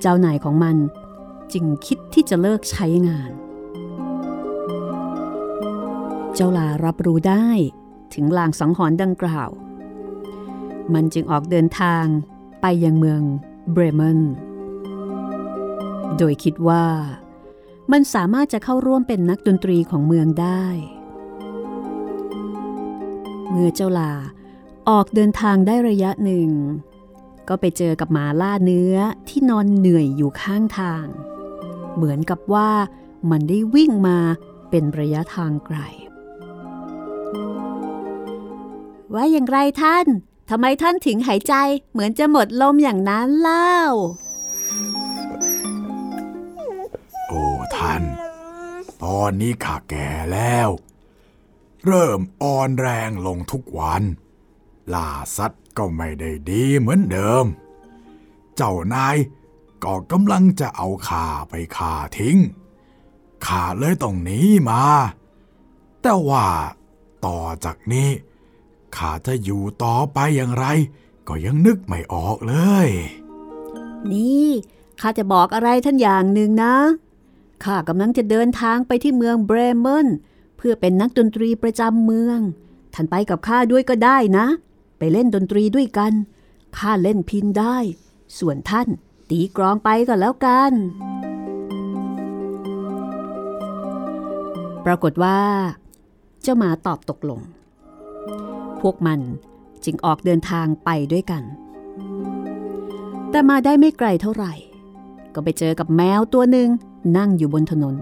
[0.05, 0.77] จ้านายของมัน
[1.53, 3.31] จึงคิดที่จะเลิกใช้งาน
[6.33, 7.47] เจ้าลารับรู้ได้
[8.13, 9.49] ถึงลางสังหรณ์ดังกล่าว
[10.93, 12.05] มันจึงออกเดินทาง
[12.61, 13.21] ไปยังเมือง
[13.71, 14.19] เบรเมน
[16.17, 16.85] โดยคิดว่า
[17.91, 20.65] มันสามารถจะเข้าร่วมเป็นนักดนตรีของเมืองได้
[23.49, 24.13] เมื่อเจ้าลา
[24.89, 26.49] ออกเดินทางได้ระยะหนึ่ง
[27.49, 31.05] ก็ไปเจอกับหมาล่าเนื้อที่นอนเหนื่อยอยู่ข้างทาง
[31.95, 32.69] เหมือนกับว่า
[33.31, 34.17] มันได้วิ่งมา
[34.69, 35.77] เป็นระยะทางไกล
[39.13, 40.05] ว่าอย่างไรท่าน
[40.49, 41.53] ทำไมท่านถึงหายใจ
[41.91, 43.77] เหมือนจะหมดลมอย่างนั้นเล่า
[47.27, 47.43] โอ้
[47.77, 48.03] ท่าน
[49.03, 50.69] ตอนนี้ข้าแก่แล้ว
[51.85, 54.03] เริ่มอ่อนแรงลงทุกวัน
[54.93, 57.45] ล่าสัตว ก็ไม่ได้ดีเหมือนเดิม
[58.55, 59.17] เจ้านาย
[59.83, 62.37] ก็กำลังจะเอาข้าไปฆ่าทิ้ง
[63.45, 64.83] ข้าเลยต้องหนีมา
[66.01, 66.47] แต่ว่า
[67.25, 68.09] ต่อจากนี้
[68.95, 70.65] ข้าจะอยู่ต่อไปอย่างไร
[71.27, 72.87] ก็ยังนึกไม่ออกเลย
[74.11, 74.47] นี่
[75.01, 76.75] ข้าจะบอกอะไรท่านอย่างหนึ่งนะ
[77.63, 80.07] ข้ากำลังจะเดินทางไปที่เมืองเบรเมน
[80.57, 82.39] เพื่อเป็นนักดนตรีประจำเมือง
[82.93, 84.47] ท่านไปกับข้าด้วยก็ได้นะ
[84.97, 86.13] ไปเล่นดนตรีด้วยกัน
[86.77, 87.77] ข้าเล่นพินได้
[88.39, 88.87] ส่วนท่าน
[89.29, 90.71] ตีกรองไปก็แล้วกัน
[94.85, 95.39] ปรากฏว่า
[96.41, 97.41] เจ้าหมาตอบตกลง
[98.81, 99.19] พวกมัน
[99.85, 101.43] จึงออกเดินทางไปด้วยกัน
[103.29, 104.53] แต่มาได้ไม่ไกลเท่าไหร่
[105.33, 106.69] ก็ไปเจอกับแมวตัวหนึ่ง
[107.17, 107.97] นั่งอยู่บนถนน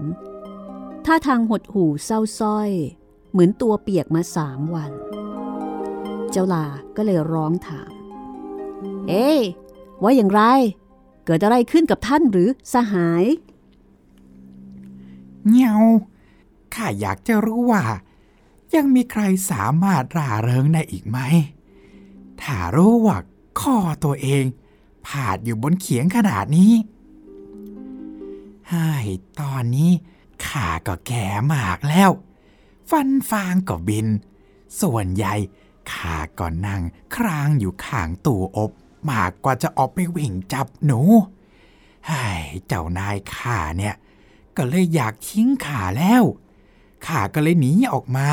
[1.04, 2.70] ท่าทางหดหู่เศร้าส้อย
[3.30, 4.92] เหมือนตัวเปียกมาสามวัน
[6.34, 6.66] เจ้าลา
[6.96, 7.92] ก็เลยร้องถาม
[9.08, 9.30] เอ๊
[10.02, 10.42] ว่าอย่างไร
[11.24, 13.24] เกิดอะไรขึ้นกับท่านหรือสหาย
[15.46, 15.82] เงียว
[16.74, 17.84] ข้าอยากจะรู้ว่า
[18.74, 21.18] ยังมีใครสามารถร่าเริงได้อีกไหม
[22.42, 23.16] ถ้ารู้ว่า
[23.60, 24.44] ข้อตัวเอง
[25.06, 26.72] ผาดอยู่บนเขียงขนาดนี้
[28.68, 28.92] ไอ้
[29.40, 29.90] ตอนนี้
[30.46, 32.10] ข้าก็แก่มากแล้ว
[32.90, 34.06] ฟันฟางก็บิน
[34.80, 35.34] ส่วนใหญ่
[35.92, 36.82] ข้าก็นั่ง
[37.16, 38.70] ครางอยู่ข้างตู้อบ
[39.10, 41.00] มากกว่าจะออกไปวิ่งจับหนู
[42.06, 42.24] ไอ้
[42.66, 43.94] เจ้านายข้าเนี่ย
[44.56, 46.22] ก็เลยอยากทิ้งข่าแล้ว
[47.06, 48.28] ข้าก็เลยหนีออกมา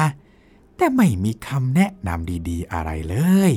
[0.76, 3.16] แต่ไม่มีคำแนะนำดีๆอะไรเล
[3.50, 3.52] ย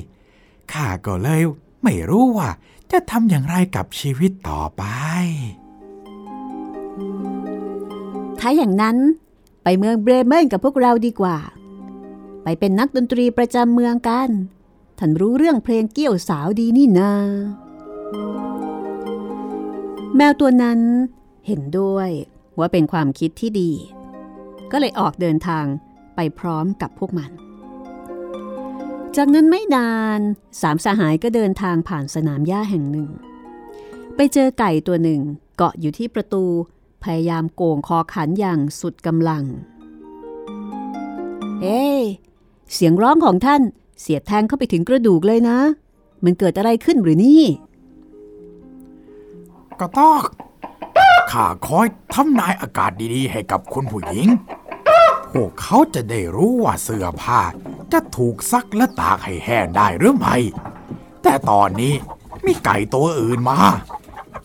[0.73, 1.43] ข้าก็เลย
[1.83, 2.51] ไม่รู้ว่า
[2.91, 4.83] จะทำอย่างไรกับชีวิตต่อไป
[8.39, 8.97] ถ้าอย่างนั้น
[9.63, 11.37] ไปเมืองเบรเมนกับพวกเราดีกว่า
[12.45, 14.31] ไปเป็นนักดนตรีประจำเมืองกัน
[14.99, 17.13] ท่านรู้เรื่องเพลงเกี่ยวสาวดีนี่นา
[20.17, 20.81] แมวตัวนั้น
[21.47, 22.11] เห็นด้วย
[22.59, 23.73] ว่าเป็นความคิดที่ดี
[24.71, 25.65] ก็เลยออกเดินทาง
[26.15, 27.31] ไปพร้อมกับพวกมัน
[29.17, 30.21] จากนั้นไม่นาน
[30.61, 33.11] สามสหายก็เดินทางผ่านสนามหญ้าแห่งหนึ่ง
[34.17, 35.21] ไปเจอไก่ตัวหนึ่ง
[35.57, 36.45] เกาะอยู่ที่ประตู
[37.05, 39.45] พยายามโก่งคอขันอย่างสุดกำลัง
[41.63, 41.85] เอ้
[42.73, 43.63] เสียงร้องของท่าน
[44.01, 45.59] เสียดแทงเข้าไปถึงกระดูกเลยนะ
[46.25, 47.43] มันเกิดอะไรขึ้นหรือนี่
[49.81, 50.23] กระตอก
[51.31, 54.29] ข้าคอยทำนายอากาศดีๆ ให้กับคุณผู้หญิง
[55.33, 57.41] พวกเขาจะได้รู้ว่าเสื้อผ้า
[57.93, 60.37] จะถูกซักและตากให้แห้งได้หรือไม่
[61.23, 61.95] แต่ตอนนี้
[62.47, 63.59] มีไก่ตัวอื่นมา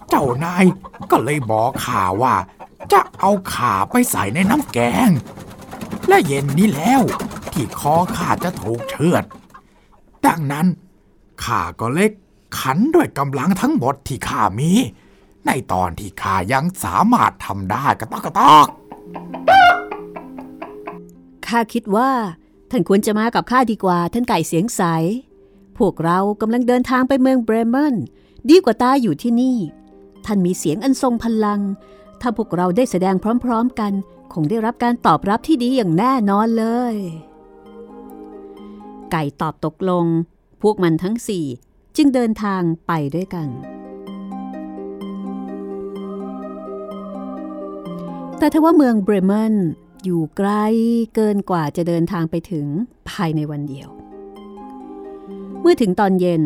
[0.10, 0.66] เจ้านาย
[1.12, 2.36] ก็เลยบอกข้าว่า
[2.94, 5.10] จะเอาข่าไปใส่ในน้ำแกง
[6.08, 7.02] และเย็นนี้แล้ว
[7.62, 9.24] ที่คอข้าจะถูกเชือด
[10.26, 10.68] ดังนั้น
[11.44, 12.12] ข้าก็เล็ก
[12.60, 14.72] ขันด้วยกำลังทั้งหมดที่ข้ามี
[15.46, 18.68] ในตอนที่ข้ายังสามารถทำได้กระตอกกระตอก
[21.48, 22.12] ข้าคิดว่า
[22.72, 24.82] ท่านควรจะมากับข้าดีกว่า ท่านไก่เสียงใส
[25.78, 27.96] พวกเรากำลังเดินทางไปเมืองเบรเมน
[28.50, 29.58] ดีกว่าตายอยู่ที่นี่
[30.26, 31.62] ท่านมีเสียงอันทรงพลัง
[32.22, 33.94] ถ้าพวกเราได้แสดงพร้อม ๆ กัน
[34.34, 36.96] คงได้รับการตอบรับที่ดีอย่างแน่นอนเลย
[39.12, 40.06] ไก่ตอบตกลง
[40.62, 41.46] พวกมันทั้งสี่
[41.96, 43.48] จึงเดินทางไปด้วยกัน
[48.38, 49.56] แต่ทว่าเมืองเบรเมน
[50.04, 50.50] อยู่ไกล
[51.16, 52.66] เกินกว่าจะเดินทางไปถึง
[53.10, 53.90] ภายในวันเดียว
[55.62, 56.44] เมื่อถึงตอนเย็น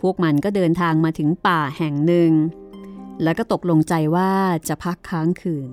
[0.00, 2.32] พวกมันก็เดินทางมาถึงป่าแห่งหนึ่ง
[3.22, 4.32] แล้วก็ตกลงใจว่า
[4.68, 5.70] จะพักค้างคืน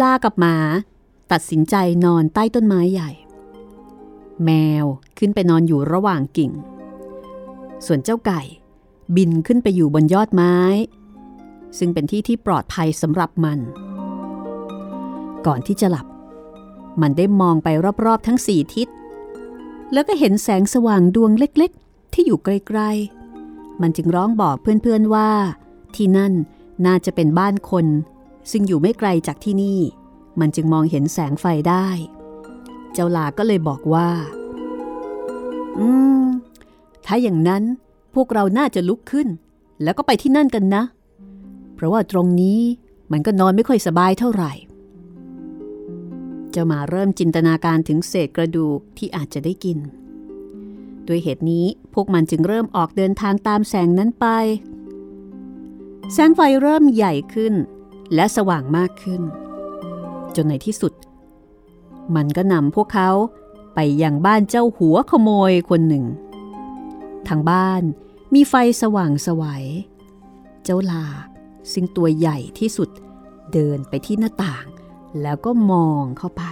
[0.00, 0.56] ลากับหมา
[1.32, 3.10] ตัดสินใจนอนใต้ต้นไม้ใหญ่
[4.44, 4.50] แม
[4.82, 4.84] ว
[5.18, 6.52] ขึ้นไปนอนอยู่ระหว่างกิ่ง
[7.86, 8.40] ส่วนเจ้าไก่
[9.16, 10.56] บินขึ้นไปอยู่บนยอดไม้
[11.78, 13.58] ซึ่งเป็นที่ที่ปลอดภัยสำหรับมัน
[15.46, 16.06] ก่อนที่จะหลับ
[17.00, 17.68] มันได้มองไป
[18.04, 18.88] รอบๆทั้งสี่ทิศ
[19.92, 25.30] แล้วก็เห็นแสงสว่างดวงเล็กๆ ที่อยู่ไกลๆ มันจึงร้องบอกเพื่อนๆว่า
[25.96, 26.32] ที่นั่น
[26.86, 27.86] น่าจะเป็นบ้านคน
[28.50, 29.80] ซึ่งอยู่ไม่ไกลจากที่นี่
[30.40, 31.86] มันจึงมองเห็นแสงไฟได้
[32.92, 34.08] เจ้าลาก็เลยบอกว่า
[35.78, 35.86] อื
[36.22, 36.24] ม
[37.06, 37.62] ถ้าอย่างนั้น
[38.14, 39.28] พวกเราน่าจะลุกขึ้น
[39.82, 40.82] แล้วก็ไปที่นั่นกันนะ
[41.74, 42.60] เพราะว่าตรงนี้
[43.12, 44.52] มันก็นอนไม่ค่อยสบายเท่าไหร่
[46.50, 49.78] เจ้าหมาเริ่มจินตนาการถึงเศษกระดูกที่อาจจะได้กิน
[51.08, 54.26] ด้วยเหตุนี้พวกมันจึงเริ่มออกเดินทางตามแสงนั้นไป
[56.12, 57.54] แสงไฟเริ่มใหญ่ขึ้น
[58.14, 59.22] และสว่างมากขึ้น
[60.36, 60.92] จนในที่สุด
[62.16, 63.10] มันก็นำพวกเขา
[63.74, 66.04] ไปยังบ้านเจ้าหัวขโมยคนหนึ่ง
[67.28, 67.82] ทางบ้าน
[68.34, 69.64] มีไฟสว่างสวัย
[70.64, 71.06] เจ้าลา
[71.72, 72.90] ซึ่งตัวใหญ่ที่สุด
[73.52, 74.66] เดินไปที่หน้าต่าง
[75.22, 76.42] แล้วก็มองเข้าไป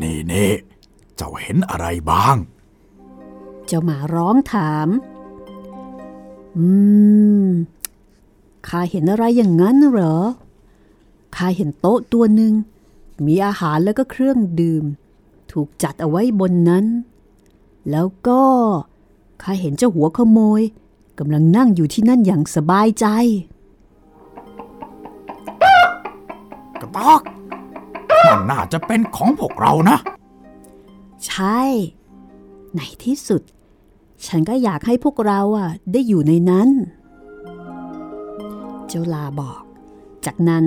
[0.00, 0.50] นี่นี่
[1.16, 2.36] เจ้าเห็นอะไรบ้าง
[3.66, 4.88] เจ้าหมาร้องถาม
[6.56, 6.66] อื
[7.46, 7.48] ม
[8.68, 10.16] ข้าเห็นอะไรอย่างนั้นเหรอ
[11.36, 12.52] ข้าเห็นโต๊ะตัวหนึ่ง
[13.26, 14.84] มีอาหารแล้วก็เครื่องดื่ม
[15.52, 16.84] ถูกจัดเอาไว้บนนั้น
[17.90, 18.42] แล้วก็
[19.42, 20.62] ข้าเห็นเจ้าหัวขโมย
[21.18, 23.06] กำลังนั่งอยู่ที่นั่นอย่างสบายใจ
[26.80, 27.22] กระตอก
[28.26, 29.98] มันน่าจะเป็นของพวกเรานะ
[31.26, 31.60] ใช่
[32.74, 33.42] ในที่สุด
[34.26, 36.68] ฉันก็อยากให้พวกเราอะได้อยู่ในนั้น
[38.88, 39.62] เจ้าลาบอก
[40.26, 40.66] จากนั้น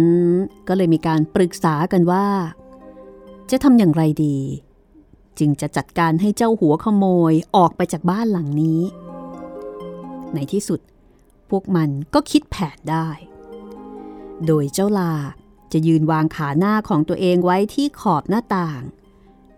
[0.67, 2.27] ก็เลยมีการปรึกษากันว่า
[3.51, 4.37] จะทำอย่างไรดี
[5.39, 8.81] จึงจะจัดการให้เจ้าหัวขโมยออกไปจากบ้านหลังนี้
[10.33, 10.79] ในที่สุด
[11.49, 13.07] พวกมันก็คิดแผนได้
[14.45, 15.13] โดยเจ้าลา
[15.73, 18.81] จะยืนวางขาหน้าของตัวเองไว้ที่ขอบหน้าต่าง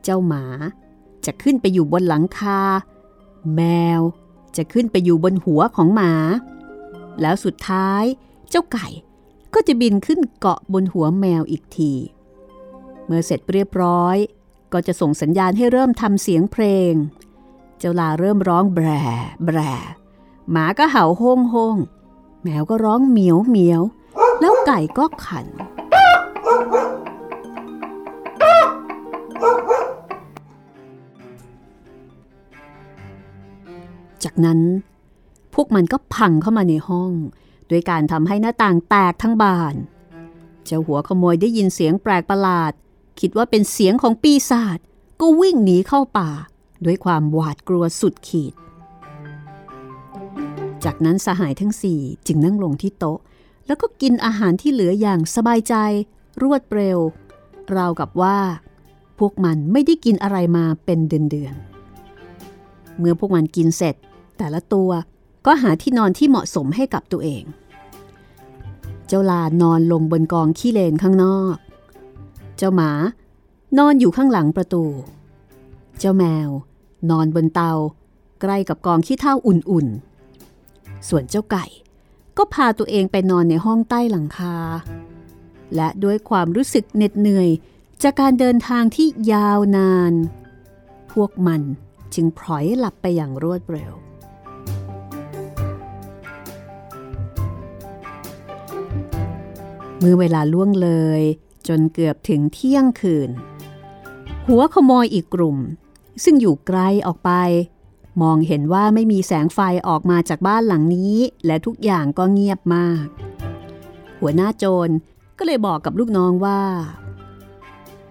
[0.03, 0.45] เจ้าหมา
[1.25, 2.59] จะขึ้นไปอยู่บนหลังคา
[3.55, 3.61] แม
[3.99, 4.01] ว
[4.57, 6.13] จะขึ้นไปอยู่บนหัวของหมา
[7.21, 8.03] แล้วสุดท้าย
[8.49, 8.87] เจ้าไก่
[9.53, 11.93] ก็จะบินขึ้นเกาะบนหัวแมวอีกที
[13.05, 14.17] เมื่อเสร็จเรียบร้อย
[14.73, 16.93] ก็จะส่งสัญญาณให้เริ่มทำเสียงเพลง
[17.77, 18.87] เจ้าลาเริ่มร้องแบร
[19.45, 19.57] แบร
[20.51, 21.75] หมาก็เห่าโฮงโฮง
[22.43, 23.81] แมวก็ร้องเหมียวเหมียว
[24.41, 25.45] แล้วไก่ก็ขัน
[34.23, 34.59] จากนั้น
[35.53, 37.11] พวกมันก็พังเข้ามาในห้อง
[37.69, 39.75] ด้วยการทำให้หน้าต่างแตกทั้งบาน
[40.65, 42.73] เจ้าหัวขโมยได้ยินเสียงแปลกประหลาด
[43.19, 44.79] คิดว่าเป็นเสียงของปีศาจ
[45.21, 46.29] ก็วิ่งหนีเข้าป่า
[46.85, 48.53] ด้วยความหวาดกลัวสุดขีด
[50.83, 53.19] จากนั้นสหายทั้งสี่จึงนั่งลงที่โต๊ะ
[53.67, 55.75] แล้วก็กินอาหารที่เหลืออย่างสบายใจ
[56.41, 56.97] รวดเร็ว
[57.75, 58.37] ราวกับว่า
[59.19, 63.95] พวกมันไม่ได้กินอะไรมาเป็นเดือนๆเมื่อพวกมันกินเสร็จ
[64.37, 64.89] แต่ละตัว
[65.47, 67.43] ก็หาที่นอนที่เหมาะสมให้กับตัวเอง
[69.07, 71.55] เจ้าลานอนลงบนกองขี้เลนข้างนอก
[72.57, 72.91] เจ้าหมา
[73.77, 74.85] นอนอยู่ข้างหลังประตู
[75.99, 76.49] เจ้าแมว
[77.09, 77.73] นอนบนเตา
[78.41, 81.65] ใกล้กับกองขี้เถ้าอุ่นๆ ส่วนเจ้าไก่
[82.37, 84.55] ก็พาตัวเองไปนอนในห้องใต้หลังคา
[85.75, 87.49] และด้วยความรู้สึกเหน็ดเหนื่อย
[88.03, 90.13] จากการเดินทางที่ยาวนาน
[91.11, 91.61] พวกมัน
[92.13, 93.93] จึงพลอยหลับไปอย่างรวดเร็ว
[99.99, 101.21] เมื่อเวลาล่วงเลย
[101.67, 103.29] จนเกือบถึงเที่ยงคืน
[104.47, 105.57] หัวขโมยอีกกลุ่ม
[106.23, 107.31] ซึ่งอยู่ไกลออกไป
[108.21, 113.05] มองเห็นว่าไม่มีแสงไฟออกมาจากบ้านหลังนี้ และทุกอย่างก็เงียบมาก
[114.19, 114.93] หัวหน้าโจร
[115.37, 116.61] ก็เลยบอกกับลูกน้องว่า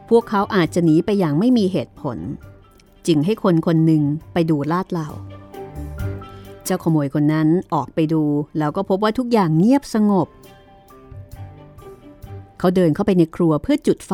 [0.09, 2.19] พวกเขาอาจจะหนีไปอย่างไม่มีเหตุผล
[3.07, 5.09] จึงให้คนคนหนึ่งไปดูลาดเหล่า
[6.65, 8.23] เจ้าขโมยคนนั้นออกไปดู
[8.59, 10.29] แล้วก็พบว่าทุกอย่างเงียบสงบ
[12.67, 14.13] เขาเดินเข้าไปในครัวเพื่อจุดไฟ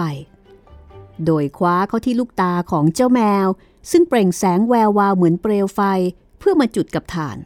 [1.26, 3.46] โดยคว้าเข้าที่ลูกตาของเจ้าแมว
[3.90, 5.80] ซึ่งเปล่งแสงแวววาวเหมือนเปลวไฟ
[6.38, 7.38] เพื่อมาจุดกับถ่าน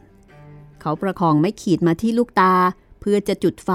[0.81, 2.53] เขาประคองไม่ขีดมาที่ลูกตา
[2.99, 3.71] เพื่อจะจุดไฟ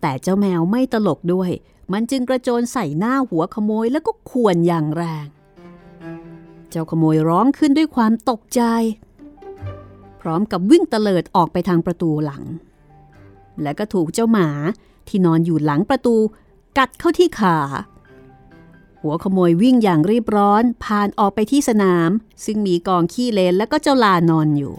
[0.00, 1.50] แต่เจ้าแมวไม่ตลกด้วย
[1.92, 5.26] มันจึงกระโจนใส่หน้าหัวขโมยแล้วก็ข่วนอย่างแรง
[6.70, 8.62] เจ้าขโมยร้องขึ้นด้วยความตกใจ
[10.20, 12.44] พร้อมกับวิ่งเตลิดออกไปทางประตูหลัง
[13.62, 14.48] และก็ถูกเจ้าหมา
[15.08, 16.16] ที่นอนอยู่หลังประตู
[16.78, 17.58] กัดเข้าที่ขา
[19.00, 22.10] หัวขโมยวิ่งอย่างรีบร้อนผ่านออกไปที่สนาม
[22.44, 24.74] ซึ่งมีกองขี้เลนและก็เจ้าลานอนอยู่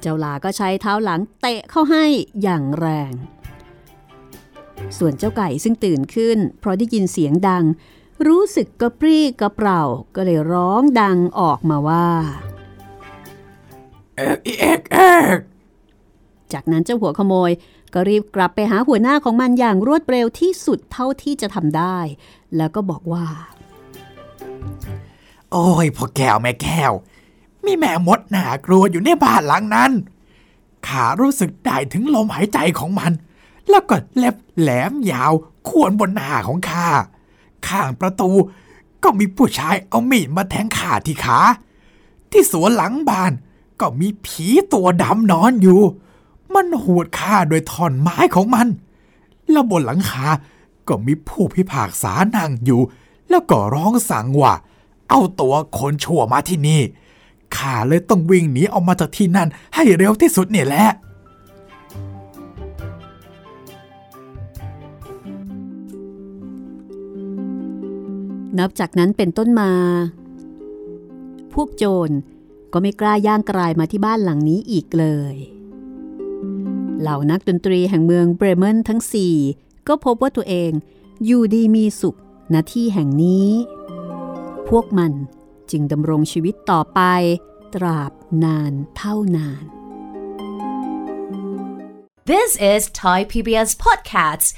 [0.00, 2.04] เจ้าลาก็ใช้เท้าหลังเตะเข้าให้
[2.42, 3.12] อย่างแรง
[4.98, 7.64] ส่วนเจ้าไก่ซึ่งตื่นขึ้น เพราะได้ยินเสียงดัง
[8.26, 9.82] รู้สึกกระปรี้กระเปร่า
[10.14, 12.08] ก็เลยร้องดังออกมาว่า
[14.16, 14.96] เอกอีเอกเอ
[15.36, 15.38] ก
[16.52, 17.50] จากนั้นเจ้าหัวขโมย
[17.94, 21.98] ก็รีบกลับไปหาหัวหน้าของมันอย่างรวดเร็วที่สุดเท่าที่จะทำได้
[22.56, 23.26] แล้วก็บอกว่า
[25.52, 26.92] โอ้ยพ่อแก้วแม่แก้ว
[27.64, 29.92] มีแม่มดหนากลัวอยู่ในบ้านหลังนั้น
[30.88, 33.12] ขารู้สึกได้ถึงลมหายใจของมัน
[33.68, 35.32] แล้วก็เล็บแหลมยาว
[35.68, 36.88] ขวนบนหน้าของข้า
[37.68, 38.30] ข้างประตู
[39.02, 41.40] ก็มีผู้ชายเอามีดมาแทงขาที่ขา
[42.30, 43.32] ที่สวนหลังบ้าน
[43.80, 45.80] ก็มีผีตัวดำนอนอยู่
[46.54, 48.66] มันหวดข้าโดวยท่อนไม้ของมัน
[49.50, 50.26] แล้วบนหลังคา
[50.88, 52.80] ก็มีผู้พิพากษานั่งอยู่
[53.30, 54.52] แล้วก็ร้องสั่งว่า
[55.08, 56.80] เอาตัวคนชั่วมาที่นี่
[57.56, 60.88] ข้าเลยต้องวิ่งหนีออกมาจากที่นั่นให้เร็วที่สุดเนี่ยแหละ
[68.58, 69.70] นับจากนั้นเป็นต้นมา
[71.52, 72.10] พวกโจร
[72.72, 75.36] ก็ไม่กล้าย่างกรายมาที่บ้านหลังนี้อีกเลย
[77.00, 79.34] เหล่านักดนตรีแห่งเมืองเบรเมนทั้งสี่
[79.88, 80.72] ก็พบว่าตัวเอง
[81.24, 82.18] อยู่ดีมีสุข
[82.54, 83.48] ณที่แห่งนี้
[84.68, 85.12] พวกมัน
[85.70, 87.00] จึงดำรงชีวิตต่อไป
[87.74, 88.12] ตราบ
[88.44, 89.64] นานเท่านาน
[92.32, 94.48] This is Thai PBS Podcasts.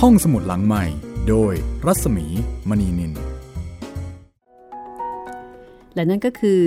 [0.00, 0.84] ห้องสมุดหลังใหม่
[1.28, 1.54] โดย
[1.86, 2.26] รัศมี
[2.68, 3.12] มณีนิน
[5.94, 6.64] และนั่นก็คือ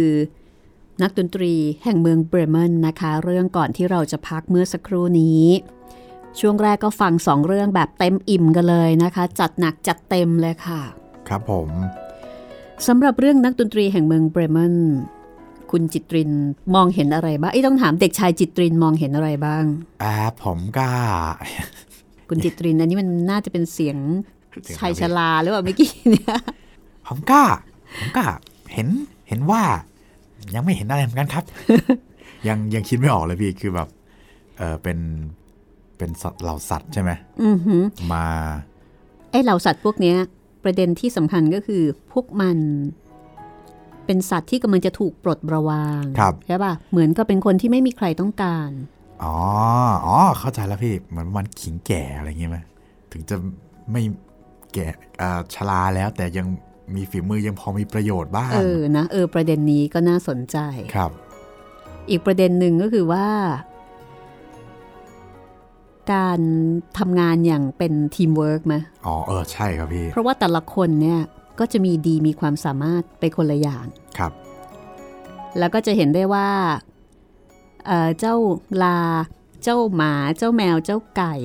[1.02, 5.44] นักดนตรีแห่งเมืองเบรเมนนะคะ เรื่องก่อนที่เราจะพักเมื่อสักครู่นี้
[6.40, 10.82] ช่วงแรกก็ฟังสองเรื่องแบบเต็มอิ่มกันเลยนะคะ จัดหนักจัดเต็มเลยค่ะ
[11.28, 11.70] ครับผม
[12.88, 14.76] สำหรับเรื่องนักดนตรีแห่งเมืองเบรเมน
[15.72, 16.32] คุณจิตริน
[16.76, 19.64] มองเห็นอะไรบ้างไอ้ยต้องถามเด็กชายจิตรินมองเห็นอะไรบ้าง
[20.04, 20.88] อ่าผมก็
[22.30, 23.98] คุณจิตรินอันนี้มันน่าจะเป็นเสียง
[24.78, 26.38] ชายชราหรือเปล่าเมื่อกี้เนี่ย
[27.08, 27.42] ผมก็
[28.00, 28.24] ผมก็
[28.74, 28.88] เห็น
[29.28, 29.64] เห็นว่า
[30.54, 31.44] ยังไม่เห็นอะไรเหมือนกันครับ
[32.48, 33.88] ยังยังคิดไม่ออกเลยพี่คือแบบ
[34.58, 34.98] เออเป็น
[35.98, 37.12] เป็นสัตว์เหล่าสัตว์ใช่ไหม
[37.44, 37.84] อือหือ
[38.14, 38.28] มา
[39.32, 40.18] ไอ้เหล่าสัตว์พวกเนี้ย
[40.64, 42.58] ประเด็นที่สำคัญก็คือพวกมัน
[44.06, 48.70] เป็นสัตว์ที่กำลังจะถูกปลดประวางครับใช่ป่ะเหมือนกับเป็นคนที่ไม่มีใครต้องการ
[49.24, 49.36] อ๋อ
[50.06, 52.58] อ๋อเข้าใจแล้วพี่เหมือนมันขิงแก่อะไรอย่างเงี้ยไหม
[53.12, 53.36] ถึงจะ
[53.92, 54.02] ไม่
[54.74, 54.88] แก่
[55.22, 56.48] อ่าชราแล้วแต่ยัง
[56.96, 60.58] มีฝีมือยังพอมีประโยชน์บ้าง เออนะเออประเด็นนี้ก็น่าสนใจ
[60.96, 61.12] ครับ
[62.10, 63.28] อีกประเด็นหนึ่งก็คือว่า
[66.14, 66.40] การ
[66.98, 68.76] ทำงานอย่างเป็นทีมเวิร์กไหม
[69.06, 71.20] อ๋อเออใช่ครับพี่ เพราะว่าแต่ละคนเนี่ย
[71.60, 73.86] ก็จะมีดีมีความสามารถไปคนละอย่าง
[74.18, 74.32] ครับ
[75.60, 76.50] แล้วก็จะเห็นได้ว่า
[77.86, 78.36] เอ่อเจ้า
[78.84, 79.00] ลา
[79.64, 81.36] เจ้าหมา เจ้าแมว เจ้าไก่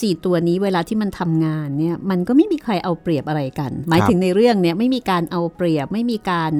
[0.00, 6.52] สี่ตัวนี้เวลาที่มันทำงานเนี่ยมันก็ไม่มีใครเอาเปรียบอะไรกัน หมายถึงในเรื่องเนี่ยไม่มีการเอาเปรียบ ไม่มีการ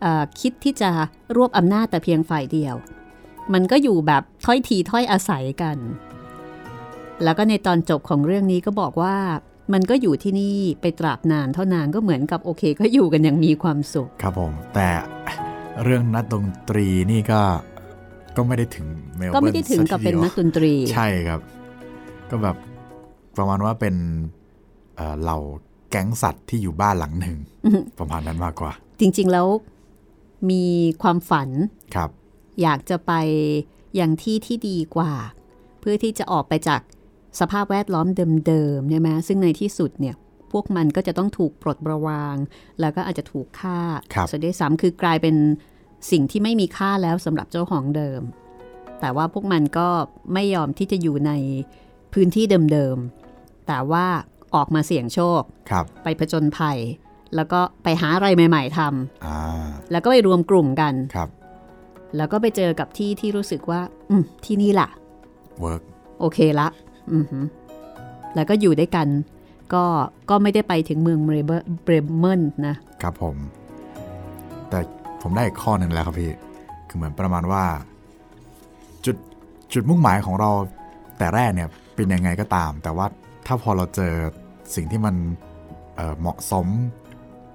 [0.00, 0.90] เอ่อคิดที่จะ
[1.36, 2.74] รวบอำนาจแต่เพียงฝ่ายเดียว
[3.52, 5.76] มันก็อยู่แบบถ้อยทีถ้อยอาศัยกัน
[7.24, 9.16] แล้วก็ในตอนจบของเรื่องนี้ก็บอกว่า
[9.72, 14.88] มันก็อยู่ที่นี่ไปตราบนานเท่านานก็เหมือนกับโอเค ก็อยู่กันอย่างมีความสุข ครับผมแต่
[15.84, 17.42] เรื่องนักดนตรีนี่ก็
[18.36, 21.40] ก็ไม่ได้ถึงเมลก็เบิไม่ร์นได้ถึงกับเป็นนักสัดนตรีทีเดียวใช่ครับ
[22.30, 22.56] ก็แบบ
[23.36, 23.94] ประมาณว่าเป็น
[24.96, 25.38] เอ่อเหล่า
[25.90, 29.46] แก๊งสัตว์ที่อยู่บ้านหลังหนึ่งอือฮึประมาณนั้นมากกว่า จริง ๆ แล้ว
[30.50, 30.64] มี
[31.02, 31.48] ความฝัน
[31.94, 32.10] ครับ
[32.62, 33.12] อยากจะไป
[33.96, 35.12] อย่างที่ที่ดีกว่า
[35.80, 36.80] เพื่อที่จะออกไปจาก
[37.40, 38.06] สภาพแวดล้อม
[38.46, 40.16] เดิมๆใช่ไหมซึ่งในที่สุดเนี่ย
[40.52, 42.36] พวกมันก็จะต้องถูกปลดประวาง
[42.80, 43.78] แล้วก็อาจจะถูกฆ่า
[44.14, 45.36] ครับซะด้วยซ้ำคือกลายเป็น
[46.10, 48.20] สิ่งที่ไม่มีค่าแล้วสำหรับเจ้าของเดิม
[49.00, 49.88] แต่ว่าพวกมันก็
[50.34, 51.32] ไม่ยอมที่จะอยู่ใน
[52.12, 53.21] พื้นที่เดิมๆ
[53.66, 54.06] แต่ว่า
[54.54, 55.40] ออกมาเสี่ยงโชค
[55.70, 56.78] ครับไปผจญภัย
[57.36, 59.38] แล้วก็ไปหาอะไรใหม่ ๆทำอ่า
[59.90, 61.28] แล้วก็ไปรวมกลุ่มกันครับ
[62.16, 64.90] แล้วก็ไปเจอกับที่ที่รู้สึกว่า อืมที่นี่แหละ
[65.60, 65.82] work
[66.20, 66.68] โอเคละ
[67.12, 67.44] อือหือ
[68.34, 69.08] แล้วก็อยู่ด้วยกัน
[69.74, 69.84] ก็
[70.30, 73.36] ก็ไม่ได้ไปถึงเมืองเบรเบอร์เบรเมนนะ ครับผม
[74.68, 74.78] แต่
[75.22, 76.30] ผมได้อีกข้อหนึ่งแล้วครับพี่
[76.88, 77.64] คือเหมือนประมาณว่า
[79.04, 79.16] จุด
[79.72, 80.50] จุดมุ่งหมายของเรา
[81.18, 83.06] แต่แรกเนี่ยเป็นยังไงก็ตาม แต่ว่า
[83.46, 84.14] ถ้าพอเราเจอ
[84.74, 85.14] สิ่งที่มัน
[85.96, 86.66] เอ่อเหมาะสม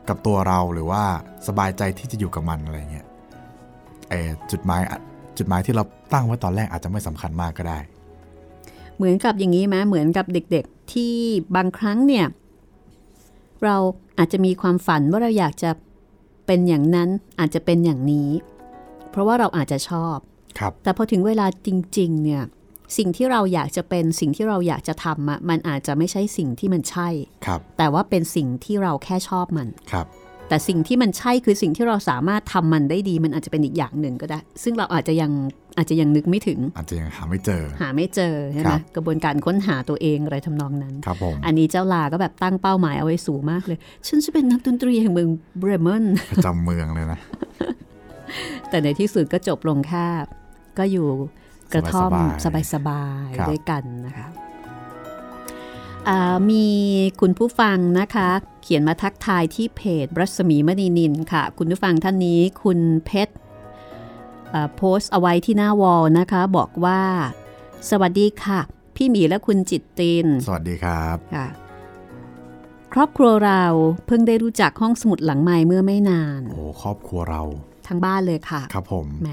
[0.08, 1.04] กับตัวเราหรือว่า
[1.48, 3.08] สบายใจที่จะอยู่กับมันอะไรเงี้ย
[4.10, 5.00] เอ่อจุดหมายอะ
[5.38, 5.84] จุดหมายที่เรา
[6.14, 7.80] ตั้งไว้ตอนแรกอาจจะไม่สำคัญมากก็ได้
[8.96, 11.14] เหมือนกับอย่างนี้ไหมเหมือนกับเด็กๆที่
[11.56, 12.26] บางครั้งเนี่ย
[13.64, 13.76] เรา
[14.18, 15.72] อาจจะมีความฝันว่าเราอยากจะ
[16.46, 17.10] เป็นอย่างนั้น
[17.40, 18.30] อาจจะเป็นอย่างนี้
[19.10, 20.18] เพราะว่าเราอาจจะชอบ
[20.60, 22.44] ครับแต่พอถึงเวลาจริง ๆ เนี่ย
[22.98, 27.10] สิ่งที่เราอยากจะเป็นสิ่งที่เราอยากจะทำอะมันอาจจะไม่ใช่สิ่งที่มันใช่
[27.46, 30.08] ครับ แต่ว่าเป็นสิ่งที่เราแค่ชอบมันครับ
[30.50, 35.32] แต่สิ่งที่มันใช่คือสิ่งที่เราสามารถทำมันได้ดี มันอาจจะเป็นอีกอย่างหนึ่งก็ได้ ซึ่งเราอาจจะยัง
[35.78, 43.78] อาจจะยังนึกไม่ถึง อาจจะยังหาไม่เจอ หาไม่เจอใช่ไหคมรับกระบวนการค้นหาตัวเองอะไรทำนองนั้นครับผมอันนี้เจ้าลาก็แบบตั้งเป้าหมายเอาไว้สูงมากเลย
[44.08, 45.30] ฉันจะเป็นนักดนตรีแห่งเมือง
[45.60, 47.20] เบรเมนประจำเมืองเลยนะ
[48.70, 50.06] แต่ในที่สุดก็จบลงแค่
[50.80, 51.08] ก็อยู่
[51.74, 52.12] กระท่อม
[52.46, 54.28] สบายๆสบายๆครับด้วยกันนะคะ
[56.08, 56.68] อ่ามี
[57.22, 58.30] คุณผู้ฟังนะคะ
[58.62, 63.34] เขียนมาทักทายที่เพจรัศมีมณีนินค่ะ คุณผู้ฟังท่านนี้คุณเพชร
[64.54, 67.02] อ่าโพสต์เอาไว้ที่หน้าวอลนะคะ บอกว่า
[67.90, 68.60] สวัสดีค่ะ
[68.96, 71.48] พี่หมีและคุณจิตติน สวัสดีครับค่ะ
[72.94, 73.64] ครอบครัวเรา
[74.08, 77.42] เพิ่งได้รู้จักห้องสมุดหลังไม้เมื่อไม่นาน โอ้ครอบครัวเรา
[77.88, 79.30] ทั้งบ้านเลยค่ะ ครับผมแหม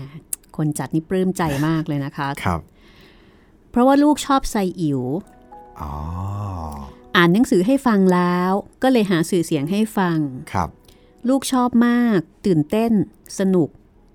[0.57, 2.61] คนจัดนี่ปลื้มใจมากเลยนะคะครับ
[3.71, 5.01] เพราะว่าลูกชอบไซอิ๋ว
[5.81, 5.93] อ๋อ
[7.17, 8.51] อ่านหนังสือให้ฟังแล้ว
[8.83, 10.19] ก็เลยหาสื่อเสียงให้ฟัง
[10.53, 10.69] ครับ
[11.29, 12.93] ลูกชอบมาก ตื่นเต้น
[13.39, 13.69] สนุก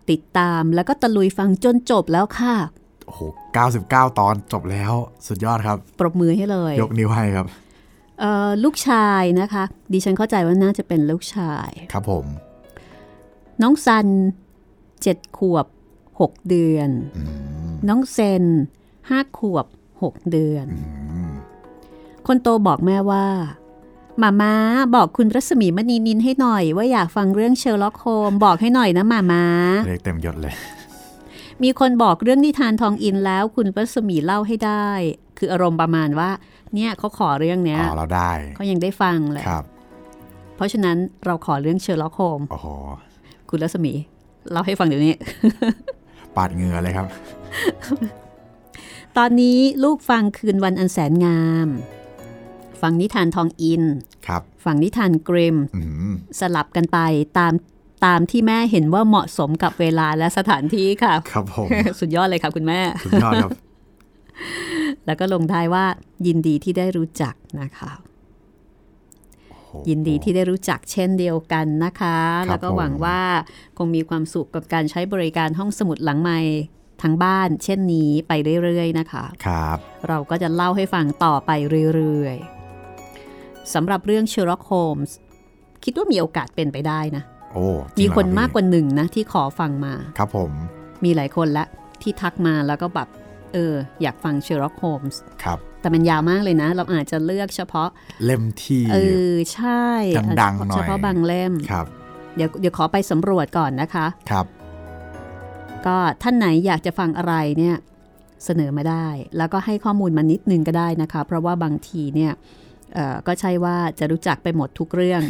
[0.10, 2.56] ติดตามแล้วก็ตะลุยฟังจนจบแล้วค่ะ
[3.06, 3.22] โอ้โห
[3.70, 4.94] 99 ตอนจบแล้ว
[5.28, 7.46] สุดยอดครับ ปรบมือให้เลย ยกนิ้วให้ครับ
[8.20, 9.64] เอ่อลูกชายนะคะ
[9.94, 12.26] ดิฉันเข้าใจว่าน่าจะเป็นลูกชาย ครับผม
[13.62, 14.08] น้องซัน
[15.02, 15.66] เจ็ดขวบ
[16.20, 17.24] หกเดือนอื
[17.70, 18.44] มน้องเซน
[19.10, 19.66] ห้าขวบ
[20.04, 21.32] หกเดือนอืม
[22.28, 23.26] คนโตบอกแม่ว่า
[24.20, 24.54] หมาม้า
[24.96, 29.44] บอกคุณรัศมีมณีนินให้หน่อย ว่าอยากฟังเรื่องเชอร์ล็อกโฮล์มส์บอกให้หน่อยนะหมาม้า
[29.88, 30.54] เรียกเต็มยศเลย
[31.64, 34.88] มีคนบอกเรื่องนิทานทองอินแล้วคุณรัศมีเล่าให้ได้
[35.38, 36.30] คืออารมณ์ประมาณว่า
[36.76, 39.64] เนี่ยเขาขอเรื่องเนี้ยอ๋อเราได้เขายังได้ฟังเลยครับ
[40.56, 42.68] เพราะฉะนั้นเราขอเรื่องเชอร์ล็อกโฮล์มส์โอ้โห
[43.50, 43.94] คุณรัศมี
[44.52, 45.16] เล่าให้ฟังเดี๋ยวนี้
[46.36, 47.08] ปาดเหงื่อเลยครับ
[49.18, 51.68] ตอนนี้ลูกฟังคืนวันอันแสนงาม
[52.82, 53.84] ฟังนิทานทองอิน
[54.28, 57.00] ครับฟังนิทานกริมม์อืมสลับกันไป
[57.40, 57.54] ตาม
[58.06, 61.68] ตามที่แม่เห็นว่าเหมาะสมกับเวลาและสถานที่ค่ะ ครับผม
[62.00, 63.52] สุดยอดเลยค่ะคุณแม่ สุดยอดครับ
[65.06, 65.86] แล้วก็ลงท้ายว่า
[66.28, 68.09] ยินดีที่ได้รู้จักนะคะโอ้โห
[69.90, 73.22] ยินดีที่ได้รู้จักเช่นเดียวกันนะคะครับแล้วก็หวังผมว่า
[73.78, 76.40] คงมีความสุขกับการใช้บริการห้องสมุดหลังใหม่
[77.02, 78.32] ทางบ้าน เช่นนี้ไป
[78.64, 81.52] เรื่อยๆนะคะครับ เราก็จะเล่าให้ฟังต่อไป
[81.96, 85.12] เรื่อยๆสำหรับเรื่อง Sherlock Holmes
[85.84, 87.66] คิดว่ามีโอกาสเป็นไปได้นะโอ้
[87.98, 90.52] จริมีงเหรอคนรับมากกว่าหนึ่งนะที่ขอฟังมา ครับผม
[91.04, 91.66] มีหลายคนละ
[92.02, 93.08] ที่ทักมาแล้วก็แบบ
[93.54, 97.90] เออ อยากฟัง Sherlock Holmes ครับ แต่มันยาวมากเลยนะ เราอาจจะเลือกเฉพาะ
[98.26, 98.98] เล่มที่เอ
[99.32, 99.86] อใช่
[100.42, 101.86] ดังๆหน่อยเฉพาะบางเล่มครับ
[102.36, 104.46] เดี๋ยวเดี๋ยวขอไปสำรวจก่อนนะคะครับ
[105.86, 107.76] ก็ท่านไหนอยากจะฟังอะไรเนี่ย
[108.46, 109.08] เสนอมาได้
[109.38, 112.32] แล้วก็ให้ข้อมูลมานิดนึงก็ได้นะคะ เพราะว่าบางทีเนี่ย
[112.94, 115.22] เอ่อก็ใช่ว่าจะรู้จักไปหมดทุกเรื่อง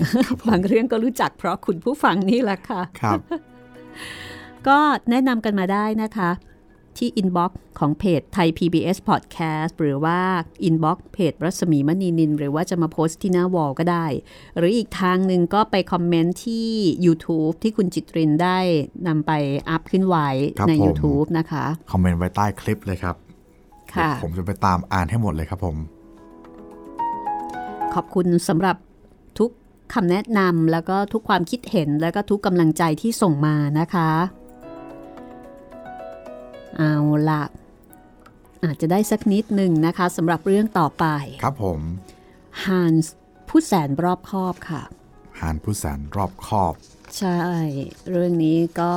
[0.49, 3.19] บางเรื่องก็รู้จักเพราะคุณผู้ฟังนี่แหละค่ะครับ
[4.67, 4.77] ก็
[5.09, 6.29] แนะนำกันมาได้นะคะ
[6.99, 10.19] ที่ inbox ของเพจไทย PBS Podcast หรือว่า
[10.63, 14.05] inbox เพจรัศมีมณีนิน หรือว่าจะมาโพสต์ที่หน้า wall ก็ได้
[14.57, 16.67] หรืออีกทางหนึ่งก็ไปคอมเมนต์ที่
[17.05, 18.57] YouTube ที่คุณจิตรินได้
[19.07, 19.31] นำไป
[19.69, 23.15] อัพขึ้นไว้ครับในผม YouTube นะคะ คอมเมนต์ไว้ใต้คลิปเลยครับ
[23.93, 25.75] ค่ะเดี๋ยวผมจะไปตามอ่านให้หมดเลยครับผม
[27.93, 28.75] ขอบคุณสำหรับ
[29.39, 29.49] ทุก
[29.93, 34.09] คำแนะนำแล้วก็ทุกความคิดเห็นแล้วก็ทุกกำลังใจที่ส่งมานะคะ
[36.77, 36.95] เอา
[37.29, 37.43] ละ
[38.63, 41.05] อาจจะได้สักนิดหนึ่งนะคะสำหรับเรื่องต่อไป
[41.43, 41.79] ครับผม
[42.65, 43.15] ฮันส์
[43.49, 44.81] ผู้แสนรอบคอบค่ะ
[45.39, 46.73] หานผู้แสนรอบคอบ
[47.17, 47.39] ใช่
[48.11, 48.93] เรื่องนี้ก็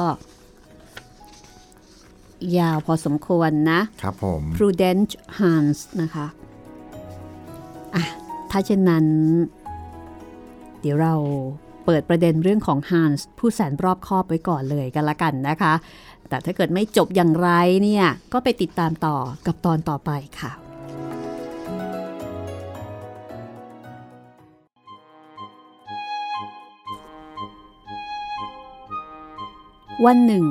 [2.58, 6.26] ยาวพอสมควรนะ ครับผม Prudence Hans นะคะ
[7.94, 8.04] อะ
[8.50, 9.06] ถ้าเช่นนั้น
[10.80, 11.14] เดี๋ยวเรา
[11.84, 15.72] เปิดประเด็นเรื่องของ Hans ผู้แสนรอบคอบไว้ก่อนเลยกันละกันนะคะ
[16.32, 17.50] แต่ถ้าเกิดไม่จบอย่างไร
[17.82, 19.16] เนี่ยก็ไปติดตามต่อ
[19.46, 20.10] กับตอนต่อไป
[20.40, 20.52] ค่ะ
[30.04, 30.44] วันหนึ่ง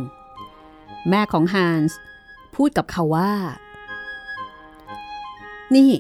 [1.10, 2.00] แม่ของฮันส์
[2.56, 3.34] พูดกับเขาว่า
[5.76, 5.92] นี่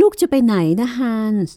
[0.00, 1.54] ลูกจะไปไหนนะฮันส์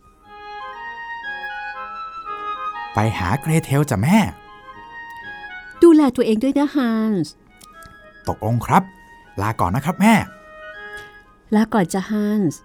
[2.94, 4.20] ไปหาเกรเทลจ้ะแม่
[5.84, 7.34] ดูแลตัวเองด้วยนะฮันส์
[8.28, 8.84] ตกลงครับ
[9.42, 10.14] ลาก่อนนะครับแม่
[11.56, 12.60] ลาก่อนจะฮันส์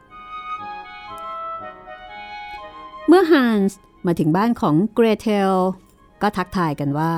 [3.09, 5.53] เมื่อฮันส์มาถึงบ้านของเกรเทล
[6.23, 7.15] ก็ทักทายกันว่า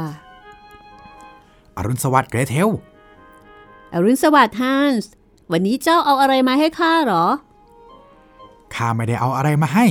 [1.77, 2.69] อรุณสวัสดิ์เกรเทล
[3.93, 5.11] อรุณสวัสดิ์ฮันส์
[5.53, 7.27] วันนี้เจ้าเอาอะไรมาให้ข้าเหรอ
[8.75, 9.87] ข้าไม่ได้เอาอะไรมาให้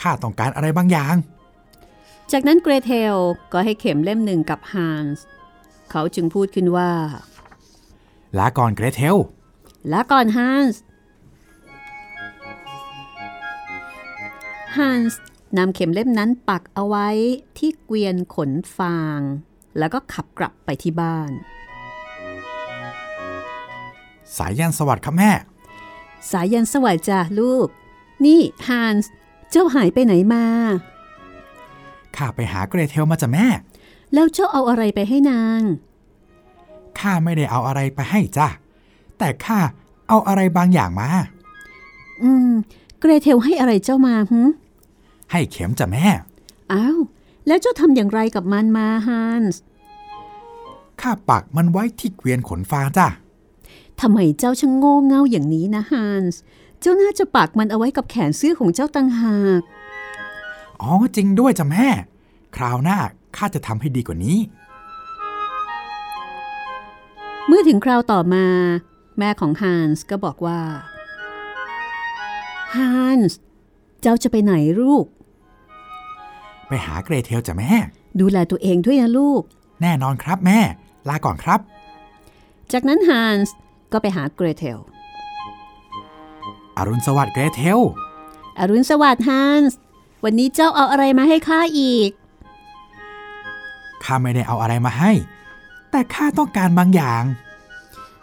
[0.00, 1.14] ข้าต้องการอะไรบางอย่าง
[2.32, 3.16] จากนั้นเกรเทล
[3.52, 5.24] ก็ให้เข็มเล่มหนึ่งกับฮันส์
[5.90, 6.92] เขาจึงพูดขึ้นว่า
[8.38, 9.16] ลาก่อนเกรเทล
[9.92, 10.80] ลาก่อนฮันส์
[14.76, 15.20] ฮันส์
[15.58, 17.08] นำเข็มเล่มนั้นปักเอาไว้
[17.58, 19.20] ที่เกวียนขนฟาง
[19.78, 21.30] แล้วก็ขับกลับไปที่บ้าน
[24.36, 25.30] สายยันสวัสดิ์ครับแม่
[26.30, 27.68] สายันสวัสดิ์จ้ะลูก
[28.24, 29.10] นี่ฮันส์
[29.50, 30.46] เจ้าหายไปไหนมา
[32.16, 33.46] ข้าไปหาเกรเทลมาจ้ะแม่
[34.14, 35.60] แล้วเจ้าเอาอะไรไปให้นาง
[36.98, 38.48] ข้าไม่ได้เอาอะไรไปให้จ้ะ
[39.18, 39.58] แต่ข้า
[40.08, 41.08] เอาอะไรบางอย่างมา
[42.22, 42.52] อืม
[43.00, 44.40] เกรเทลให้อะไรเจ้ามาหึ
[45.30, 46.06] ให้เข็มจ้ะแม่
[46.72, 46.98] อ้าว
[47.46, 49.60] แล้วเจ้าทำอย่างไรกับมันมาฮันส์
[51.00, 53.08] ข้าปักมันไว้ที่เกวียนขนฟางจ้ะ
[54.00, 56.40] ทำไมเจ้าช่างโง่เง่าอย่างนี้นะฮันส์
[56.80, 59.60] เจ้าน่าจะปักมันเอาไว้กับแขนเสื้อของเจ้าต่างหาก
[60.82, 61.88] อ๋อจริงด้วยจ้ะแม่
[62.56, 62.98] คราวหน้า
[63.36, 64.38] ข้าจะทำให้ดีกว่านี้
[67.46, 68.46] เมื่อถึงคราวต่อมา
[69.18, 70.60] แม่ของฮันส์ก็บอกว่า
[72.74, 73.38] ฮันส์
[74.00, 75.06] เจ้าจะไปไหนลูก
[76.68, 77.70] ไปหาเกรเทลจ้ะแม่
[78.20, 79.42] ดูแลตัวเองด้วยนะลูก
[79.82, 80.60] แน่นอนครับแม่
[81.08, 81.60] ลาก่อนครับ
[82.72, 83.54] จากนั้นฮันส์
[83.92, 84.78] ก็ไปหาเกรเทล
[86.76, 87.80] อรุณสวัสดิ์เกรเทล
[88.58, 89.78] อรุณสวัสดิ์ฮันส์
[90.24, 92.10] วันนี้เจ้าเอาอะไรมาให้ข้าอีก
[94.04, 95.12] ข้าไม่ได้เอาอะไรมาให้
[95.90, 97.22] แต่ข้าต้องการบางอย่าง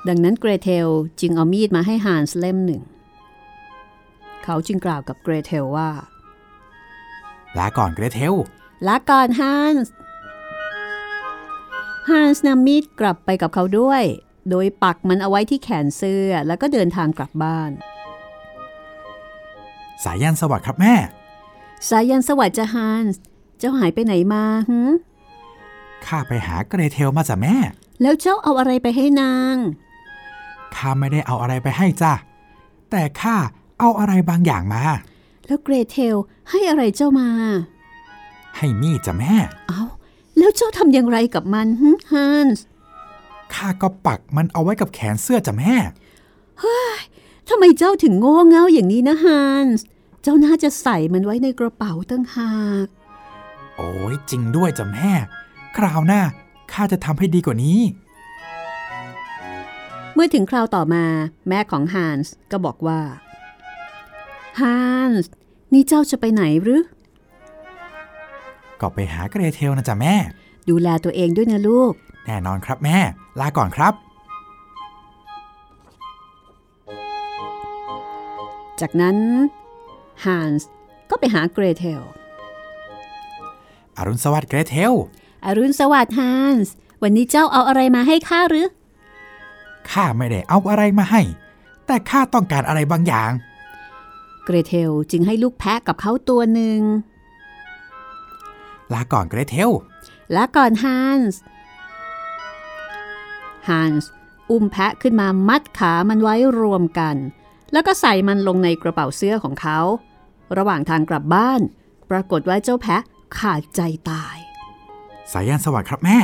[0.08, 0.88] ดังนั้นเกรเทล
[1.20, 2.82] จึงเอามีดมาให้ฮันส์เล่มหนึ่ง
[4.44, 5.90] เขาจึงกล่าวกับเกรเทลว่า
[7.58, 8.34] ลาก่อนเกรเทล
[8.88, 9.94] ลาก่อนฮันส์
[12.10, 14.04] ฮันส์นำมีดกลับไปกับเขาด้วย
[14.50, 17.72] โดยปักมันเอาไว้ที่แขนเสื้อแล้วก็เดินทางกลับบ้าน
[20.04, 20.96] สายสายัณห์สวัสดิ์ครับแม่
[21.88, 23.22] สายัณห์สวัสดิ์จ้ะฮันส์
[23.60, 24.80] เจ้าหายไปไหนมาหึ
[26.06, 27.56] ข้าไปหาเกรเทลมาจ้ะแม่
[28.02, 29.56] แล้วเจ้าเอาอะไรไปให้นาง
[30.76, 32.14] ข้าไม่ได้เอาอะไรไปให้จ้ะ
[32.92, 33.36] แต่ข้า
[33.80, 34.84] เอาอะไรบางอย่างมา
[35.46, 36.16] แล้วเกรเทล
[36.50, 37.30] ให้อะไรเจ้ามา
[38.58, 39.34] ให้มีดจ้ะแม่
[39.70, 39.82] เอา
[40.38, 42.64] แล้วเจ้าทำอย่างไรกับมันหึฮันส์
[43.54, 45.74] ข้าก็ปักมันเอาไว้กับแขนเสื้อจ้ะแม่
[47.50, 49.84] ทำไมเจ้าถึงโง่เง่าอย่างนี้นะฮันส์
[50.22, 52.54] เจ้าน่าจะใส่มันไว้ในกระเป๋าตั้งหา
[52.86, 52.88] ก
[53.76, 55.12] โอ้ยจริงด้วยจ้ะแม่
[55.78, 56.22] คราวหน้า
[56.72, 57.80] ข้าจะทำให้ดีกว่านี้
[60.14, 61.06] เมื่อถึงคราวต่อมา
[61.50, 63.00] แม่ของฮันส์ก็บอกว่า
[64.60, 65.32] ฮันส์
[65.74, 66.84] นี่เจ้าจะไปไหนหรือ
[68.82, 70.16] ก็ไปหาเกรเทลนะจ๊ะแม่
[70.70, 71.94] ดูแลตัวเองด้วยนะลูก
[72.26, 72.98] แน่นอนครับแม่
[73.40, 73.94] ลาก่อนครับ
[78.82, 79.18] จากนั้น
[80.26, 80.68] ฮันส์
[81.10, 82.02] ก็ไปหาเกรเทล
[83.98, 84.94] อรุณสวัสดิ์เกรเทล
[85.46, 88.68] อรุณสวัสดิ์ฮันส์ วันนี้เจ้าเอาอะไรมาให้ข้าหรือ
[89.92, 91.22] ข้าไม่ได้เอาอะไรมาให้
[91.86, 93.32] แต่ข้าต้องการอะไรบางอย่าง
[94.46, 96.80] เกรเทลจึงให้ลูกแพะกับเขาตัวหนึ่ง
[98.94, 99.70] ลาก่อนเกรเทล
[100.34, 101.40] ลาก่อนฮันส์
[103.70, 104.10] ฮันส์
[104.50, 107.16] อุ้มแพะขึ้นมามัดขามันไว้รวมกัน
[107.72, 109.80] แล้วก็ใส่มันลงในกระเป๋าเสื้อของเขา
[110.58, 111.62] ระหว่างทางกลับบ้าน
[112.10, 113.02] ปรากฏว่าเจ้าแพะ
[113.38, 114.38] ขาดใจตาย
[115.32, 116.18] สายันสวัสดิ์ครับแม่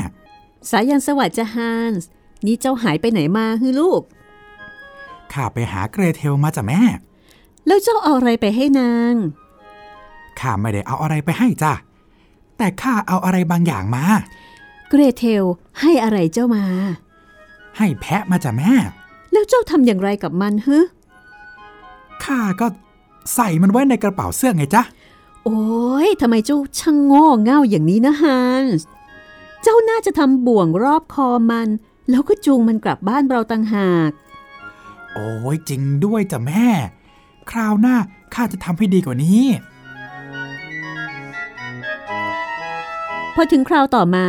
[0.69, 2.07] สายันสวัสดิ์จะฮันส์
[2.45, 4.01] นี่เจ้าหายไปไหนมาฮือลูก
[5.33, 6.81] ข้าไปหาเกรเทลมาจ้ะแม่
[7.67, 9.13] แล้วเจ้าเอาอะไรไปให้นาง
[10.39, 11.73] ข้าไม่ได้เอาอะไรไปให้จ้ะ
[12.57, 14.03] แต่ข้าเอาอะไรบางอย่างมา
[14.89, 15.43] เกรเทล
[15.79, 16.65] ให้อะไรเจ้ามา
[17.77, 18.73] ให้แพะมาจ้ะแม่
[19.31, 20.77] แล้วเจ้าทำอย่างไรกับมันฮึ
[22.23, 22.67] ข้าก็
[23.33, 24.83] ใส่มันไว้ในกระเป๋าเสื้อไงจ๊ะ
[25.43, 25.63] โอ้
[26.07, 28.85] ยทำไมเจ้าช่างโง่เง่าอย่างนี้นะฮันส์
[29.63, 31.67] เจ้าน่าจะทำบ่วงรอบคอมัน
[32.09, 34.11] แล้วก็จูงมันกลับบ้านเราต่างหาก
[35.13, 36.67] โอ้ยจริงด้วยจ้ะแม่
[37.51, 37.95] คราวหน้า
[38.33, 39.45] ข้าจะทำให้ดีกว่านี้
[43.33, 44.27] พอถึงคราวต่อมา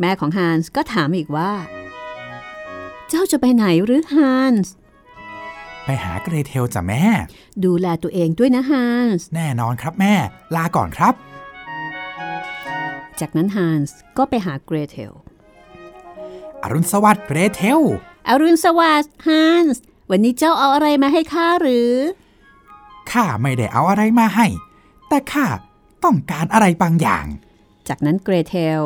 [0.00, 1.52] แม่ของฮันส์ก็ถามอีกว่า
[3.08, 4.72] เจ้าจะไปไหนหรือฮันส์
[5.84, 7.04] ไปหาเกรเทลจ้ะแม่
[7.64, 10.14] ดูแลตัวเองด้วยนะฮันส์แน่นอนครับแม่
[10.54, 11.14] ลาก่อนครับ
[13.20, 15.12] จากนั้นฮันส์ก็ไปหาเกรเทล
[16.62, 17.80] อรุณสวัสดิ์เกรเทล
[18.28, 21.92] อรุณสวัสดิ์ฮันส์วันนี้เจ้าเอาอะไรมาให้ข้าหรือ
[23.10, 24.46] ข้าไม่ได้เอาอะไรมาให้
[25.08, 25.46] แต่ข้า
[26.04, 27.26] ต้องการอะไรบางอย่าง
[27.88, 28.82] จากนั้นเกรเทล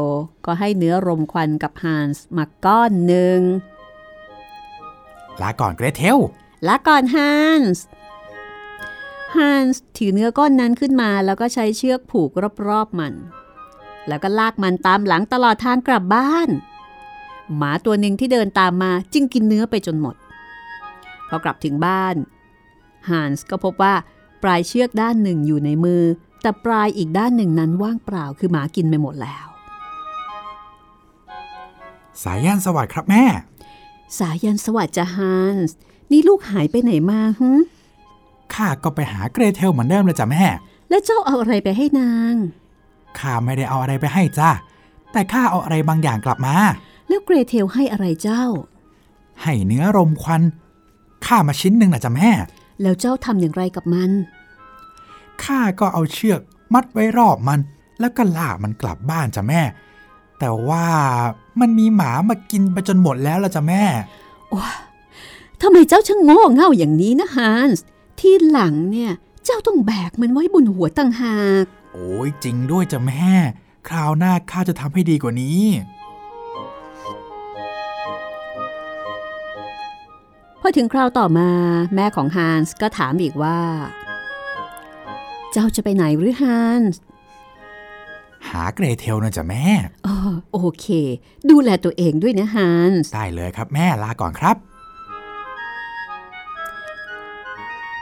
[0.47, 3.41] ก็ให้เนื้อรมควันกับฮันส์มาก้อนหนึ่ง
[5.43, 6.19] ลาก่อนเกรเทล
[6.67, 7.85] ลาก่อนฮันส์
[9.37, 12.31] ฮันส์ถือเนื้อก้อนนั้นขึ้นมา แล้วก็ใช้เชือกผูก
[12.67, 13.15] รอบๆมัน
[14.09, 16.49] แล้วก็ลากมันตามหลังตลอดทางกลับบ้าน
[17.57, 20.17] หมาตัวหนึ่งที่เดินตามมาจึงกินเนื้อไปจนหมด
[21.29, 22.17] พอกลับถึงบ้าน
[23.09, 23.95] ฮันส์ก็พบว่า
[24.43, 26.03] ปลายเชือกด้านหนึ่งอยู่ในมือ
[26.43, 29.47] แต่ปลายอีกด้านหนึ่งนั้นว่างเปล่าคือหมากินไปหมดแล้ว
[32.23, 33.25] สายยันสวัสดิ์ครับแม่
[34.19, 35.77] สายันสวัสดิ์จะฮันส์
[36.11, 37.51] นี่ลูกหายไปไหนมาฮึ
[38.55, 40.45] ข้าก็ไปหาเกรเทลเหมือนเดิมเลยจ้ะแม่
[40.89, 42.35] แล้วเจ้าเอาอะไรไปให้นาง
[43.19, 44.51] ข้าไม่ได้เอาอะไรไปให้จ้า
[45.13, 46.55] แต่ข้าเอาอะไรบางอย่างกลับมา
[47.09, 48.45] แล้วเกรเทลให้อะไรเจ้า
[49.43, 50.43] ให้เนื้อรมควัน
[51.27, 52.31] ข้ามาชิ้นหนึ่งนะจ้ะแม่
[52.83, 54.11] แล้วเจ้าทำอย่างไรกับมัน
[55.45, 56.41] ข้าก็เอาเชือก
[56.75, 57.61] มัดไว้รอบมัน
[58.01, 59.63] แล้วก็ลากมันกลับบ้านจ้ะแม่
[60.39, 60.87] แต่ว่า
[61.61, 63.83] มันมีหมามากินไปจนหมดแล้วละจ้ะแม่
[65.63, 67.85] ทำไมเจ้าช่างโง่เง่าอย่างนี้นะฮันส์
[68.21, 69.13] ที่หลังเนี่ย
[69.45, 73.33] เจ้าต้องแบกมันไว้บนหัวต่างหาก โอ้ยจริงด้วยจ้ะแม่
[73.89, 75.65] คราวหน้าข้าจะทำให้ดีกว่านี้
[80.61, 81.51] พอถึงคราวต่อมา
[81.95, 83.59] แม่ของฮันส์ก็ถามอีกว่า
[85.53, 87.01] เจ้าจะไปไหนหรือฮันส์
[88.49, 89.65] หาเกรเทลนะจ้ะแม่
[90.07, 90.17] อ๋อ
[90.53, 90.87] โอเค
[91.51, 94.57] ดูแลตัวเองด้วยนะฮันส์ ได้เลยครับแม่ลาก่อนครับ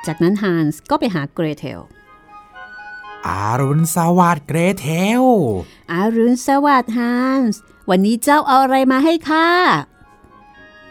[0.07, 1.81] จากนั้นฮันส์ก็ไปหาเกรเทล
[3.29, 4.89] อารุณสวัสดิ์เกรเท
[5.21, 5.23] ล
[5.93, 9.49] อารุณสวัสดิ์ฮันส์ วันนี้เจ้าเอาอะไรมาให้ข้า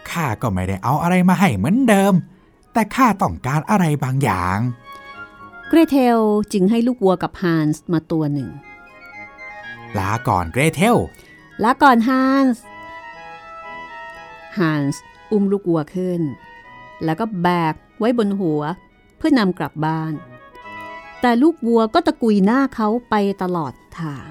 [0.10, 2.14] ข้าก็ไม่ได้เอาอะไรมาให้เหมือนเดิม
[2.74, 4.58] แต่ข้าต้องการอะไรบางอย่าง
[5.70, 6.20] เกรเทล
[6.54, 8.50] จึงให้ลูกวัวกับฮันส์มาตัวหนึ่ง
[9.98, 10.98] ลาก่อนเกรเทล
[11.64, 12.62] ลาก่อนฮันส์
[14.58, 15.02] ฮันส์
[15.32, 16.22] อุ้มลูกวัวขึ้น
[17.04, 20.14] แล้วก็แบกไว้บนหัวเพื่อนำกลับบ้าน
[21.22, 24.28] แต่ลูกวัวก็ตะกุยหน้าเขาไปตลอดทาง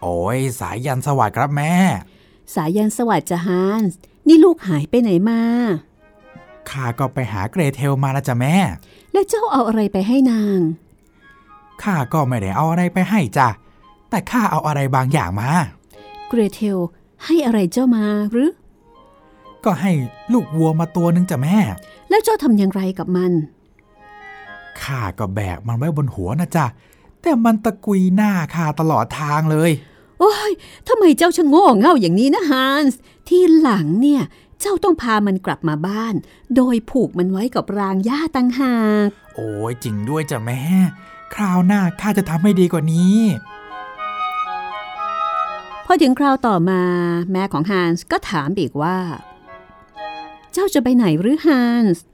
[0.00, 1.74] โอ้ยสายยันสวัสดิ์ครับแม่
[2.54, 3.98] สายันสวัสดิ์จะฮันส์
[4.28, 5.42] นี่ลูกหายไปไหนมา
[6.70, 8.54] ข้าก็ไปหาเกรเทลมาแล้วจ้ะแม่
[9.12, 10.60] แล้วเจ้าเอาอะไรไปให้นาง
[11.82, 13.48] ข้าก็ไม่ได้เอาอะไรไปให้จ้ะ
[14.10, 15.50] แต่ข้าเอาอะไรบางอย่างมา
[16.28, 16.78] เกรเทล
[17.24, 18.50] ให้อะไรเจ้ามาหรือ
[19.66, 19.92] ก็ให้
[20.32, 21.58] ลูกวัวมาตัวหนึงจ้ะแม่
[22.08, 23.32] แล้วเจ้าทำอย่างไรกับมัน
[24.80, 26.66] ข้าก็แบกมันไว้บนหัวนะจ๊ะ
[27.22, 29.70] แต่มันตะกุยหน้าข้าตลอดทางเลย
[30.20, 30.52] โอ้ย
[30.88, 32.98] ทำไมเจ้าชะโง่เง่าอย่างนี้นะฮันส์
[33.28, 34.22] ที่หลังเนี่ย
[34.60, 36.14] เจ้าต้องพามันกลับมาบ้าน
[36.56, 40.60] โดยผูกมันไว้กับรางหญ้าตั้งหาก โอ้ยจริงด้วยจ้ะแม่
[41.34, 43.18] คราวหน้าข้าจะทำให้ดีกว่านี้
[45.86, 46.82] พอถึงคราวต่อมา
[47.32, 48.96] แม่ของฮันส์ก็ถามอีกว่า
[50.58, 52.04] เจ้าจะไปไหนหรือฮันส์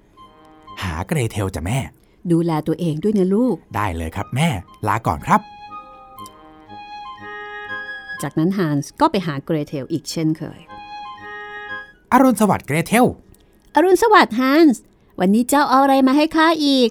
[0.82, 1.78] หาเกรเทลจ้ะแม่
[2.30, 4.48] ดูแลตัวเองด้วยนะลูก ได้เลยครับแม่
[4.86, 5.40] ลาก่อนครับ
[8.22, 10.60] จากนั้นฮันส์ก็ไปหาเกรเทลอีกเช่นเคย
[12.12, 13.06] อรุณสวัสดิ์เกรเทล
[13.74, 14.82] อรุณสวัสดิ์ฮันส์
[15.20, 16.90] วันนี้เจ้าเอาอะไรมาให้ข้าอีก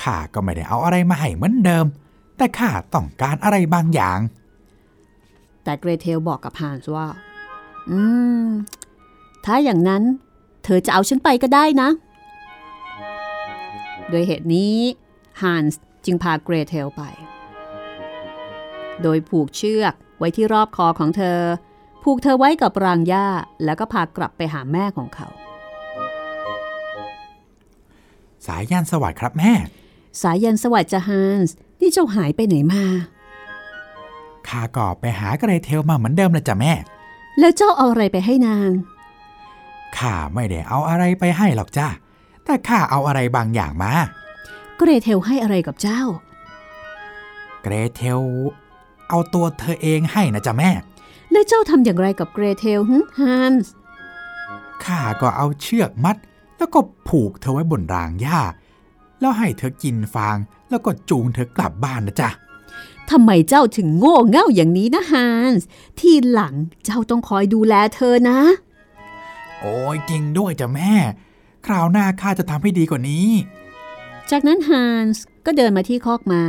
[0.00, 1.86] ข้าก็ไม่ได้เอาอะไรมาให้เหมือนเดิม
[2.36, 4.18] แต่ข้าต้องการอะไรบางอย่าง
[5.64, 7.06] แต่เกรเทลบอกกับฮันส์ว่า
[7.90, 8.00] อื
[8.44, 8.48] ม
[9.44, 10.02] ถ้าอย่างนั้น
[10.64, 11.88] เธอจะเอาฉันไปก็ได้นะ
[14.10, 14.76] โดยเหตุนี้
[15.42, 17.02] ฮันส์จึงพาเกรเทลไป
[19.02, 21.38] โดยผูกเชือกไว้ที่รอบคอของเธอ
[22.02, 23.26] ผูกเธอไว้กับรางหญ้า
[23.64, 25.28] แล้วก็พากลับไปหาแม่ของเขา
[28.46, 29.52] สายัณห์สวัสดิ์ครับแม่
[30.20, 32.84] สายัณห์สวัสดิ์จ้ะฮันส์นี่เจ้าหายไปไหนมา
[34.48, 36.72] ข้าก็ไปหาเกรเทลมาเหมือนเดิมเลยจ้ะแม่
[37.38, 38.70] แล้วเจ้าเอาอะไรไปให้นาง
[40.00, 41.88] ข้าไม่ได้เอาอะไรไปให้หรอกจ้า
[42.44, 43.92] แต่ข้าเอาอะไรบางอย่างมา
[44.78, 46.02] เกรเทลให้อะไรกับเจ้า
[47.62, 48.20] เกรเทล
[49.08, 50.70] เอาตัวเธอเองให้นะจ๊ะแม่
[51.32, 53.72] แล้วเจ้าทำอย่างไรกับเกรเทลฮึฮันส์
[54.84, 56.16] ข้าก็เอาเชือกมัด
[56.58, 58.40] แล้วก็ผูกเธอไว้บนรางหญ้า
[59.20, 60.36] แล้วให้เธอกินฟาง
[60.70, 62.30] แล้วก็จูงเธอกลับบ้านนะจ๊ะ
[63.10, 65.66] ทำไมเจ้าถึงโง่เง่าอย่างนี้นะฮันส์
[65.98, 68.38] ทีหลังเจ้าต้องคอยดูแลเธอนะ
[69.60, 70.94] โอ้ยจริงด้วยจ้ะแม่
[71.66, 73.28] คราวหน้าข้าจะทำให้ดีกว่านี้
[74.30, 76.44] จากนั้นฮันส์ก็เดินมาที่คอกม้า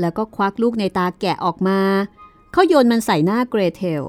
[0.00, 1.80] แล้วก็ควักลูกในตาแกะออกมา
[2.52, 4.04] เขาโยนมันใส่หน้าเกรเทล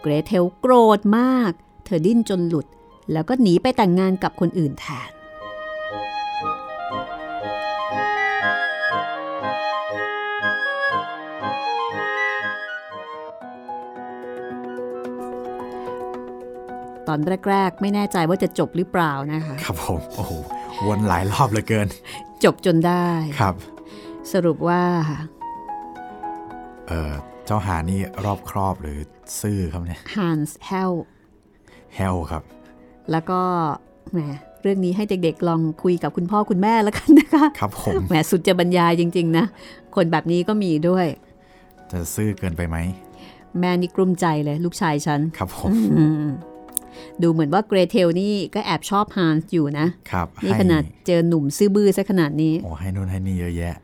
[0.00, 1.50] เกรเทลโกรธมาก
[1.84, 2.66] เธอดิ้นจนหลุด
[3.12, 5.10] แล้วก็หนีไปแต่งงานกับคนอื่นแทน
[17.12, 20.32] ตอนแรก ๆ ไม่แน่ใจว่าจะจบหรือเปล่านะคะ ครับผมโอ้โห
[20.86, 21.86] วนหลายรอบเหลือเกิน
[22.44, 23.06] จบจนได้
[23.40, 23.54] ครับ
[24.32, 24.82] สรุปว่า
[26.88, 27.12] เออ
[27.46, 28.98] เจ้าฮันส์นี่รอบคอบหรือ
[29.40, 30.92] ซื่อครับเนี่ยฮันส์เฮล
[31.96, 32.42] เฮลครับ
[33.10, 33.40] แล้วก็
[34.12, 34.18] แหม
[34.62, 39.44] เรื่องนี้ให้เด็กๆ ลองคุยกับคุณพ่อคุณแม่แล้วกันนะคะ ครับผมแหมสุดจะบรรยายจริง ๆ นะ
[39.94, 41.06] คนแบบนี้ก็มีด้วย
[41.92, 42.76] จะซื่อเกินไปไหม
[43.60, 46.26] แม่นี่กลุ้มใจเลย ลูกชายฉัน ครับผมอืม
[47.22, 53.74] ดูเหมือนว่าเกรเทลนี่ก็แอบชอบฮันส์อยู่นะครับนี่ให้ขนาดเจอหนุ่มซื่อบื้อซะขนาดนี้โอ้ให้นู่นให้นี่เยอะแยะ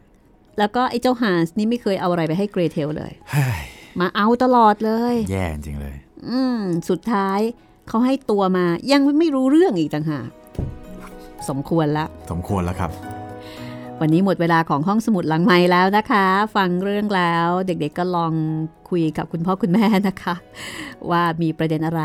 [0.59, 3.61] แล้วก็ไอ้เจ้าฮันส์นี่ไม่เคยเอาอะไรไปให้เกรเทลเลยเฮ้ย
[4.01, 5.95] มาเอาตลอดเลย แย่จริงๆเลย
[6.29, 7.41] อืมสุดท้าย
[7.89, 10.29] เขาให้ตัวมายังไม่รู้เรื่องอีกต่างหาก
[11.49, 12.91] สมควรละ สมควรแล้วครับ
[14.01, 16.27] วันนี้หมดเวลาของห้องสมุดหลังไม้แล้วนะคะ
[16.57, 18.35] ฟังเรื่องแล้วเด็กๆก็ลอง
[18.91, 20.35] คุยกับคุณพ่อคุณแม่นะคะ
[21.11, 22.03] ว่ามีประเด็นอะไร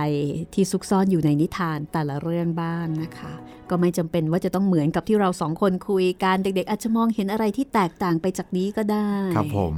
[0.54, 3.34] ที่ซุกซ่อนอยู่ในนิทานแต่ละเรื่องบ้างนะคะ
[3.70, 9.76] ก็ไม่จำเป็นว่าจะต้องเหมือนกับที่เราสองคนคุยกันเด็ก ๆ อาจจะมองเห็นอะไรที่แตกต่างไปจากนี้ก็ได้ ครับผม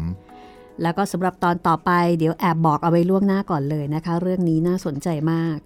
[0.82, 5.58] แล้วก็สำหรับตอนต่อไปเดี๋ยวแอบบอกเอาไว้ล่วงหน้าก่อนเลยนะคะ เรื่องนี้น่าสนใจมาก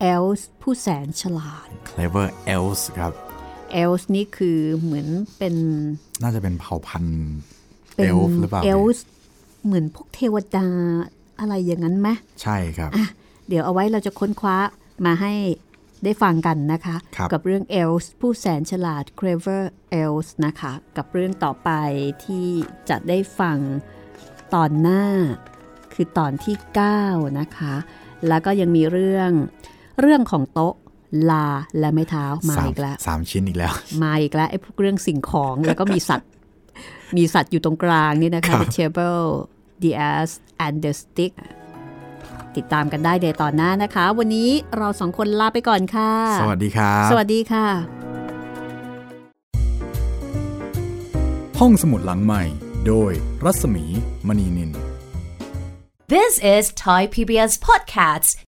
[0.00, 2.26] เอลส์ผู้แสนฉลาด clever
[2.56, 3.14] else ครับ
[3.72, 5.08] เอลส์นี่คือเหมือน
[5.38, 5.54] เป็น
[6.22, 7.20] น่าจะเป็นเผ่าพันธุ์
[7.96, 9.04] เป็นเอลฟ์หรือเปล่าเอลส์
[9.64, 10.66] เหมือนพวกเทวดา
[11.38, 12.08] อะไรอย่างนั้นไหม
[12.42, 12.90] ใช่ครับ
[13.48, 14.56] เดี๋ยวเอาไว้เราจะค้นคว้า
[15.06, 15.32] มาให้
[16.04, 19.62] ได้ฟังกันนะคะครับกับเรื่องเอลส์ผู้แสนฉลาด clever
[20.04, 21.70] else นะคะ กับเรื่องต่อไป
[22.24, 22.48] ที่
[22.88, 23.58] จะได้ฟัง
[24.54, 25.04] ตอนหน้า
[25.92, 26.56] คือตอนที่
[26.96, 27.74] 9 นะคะ
[28.28, 29.30] แล้วก็ยังมีเรื่อง
[30.00, 30.74] เรื่องของโต๊ะ
[31.30, 31.46] ลา
[31.78, 36.30] และไม้เท้ามาสามอีกแล้วสามชิ้นอีกแล้ว มาอีกแล้วไอ้พวกเรื่องสิ่งของแล้วก็มีสัตว์
[37.16, 39.24] มีสัตว์อยู่ตรงกลางนี่นะครัคะบ The table
[39.82, 40.30] the ass
[40.64, 41.32] and the stick
[42.56, 47.66] ติดตามกันได้ในตอนหน้านะคะ วันนี้เราสองคนลาไปก่อนค่ะ สวัสดีครับ สวัสดีค่ะ
[51.60, 52.42] ห้องสมุดหลังใหม่
[52.86, 53.12] โดย
[53.44, 53.84] รัศมี
[54.28, 54.70] มณีนิน
[56.14, 58.30] This is Thai PBS Podcasts.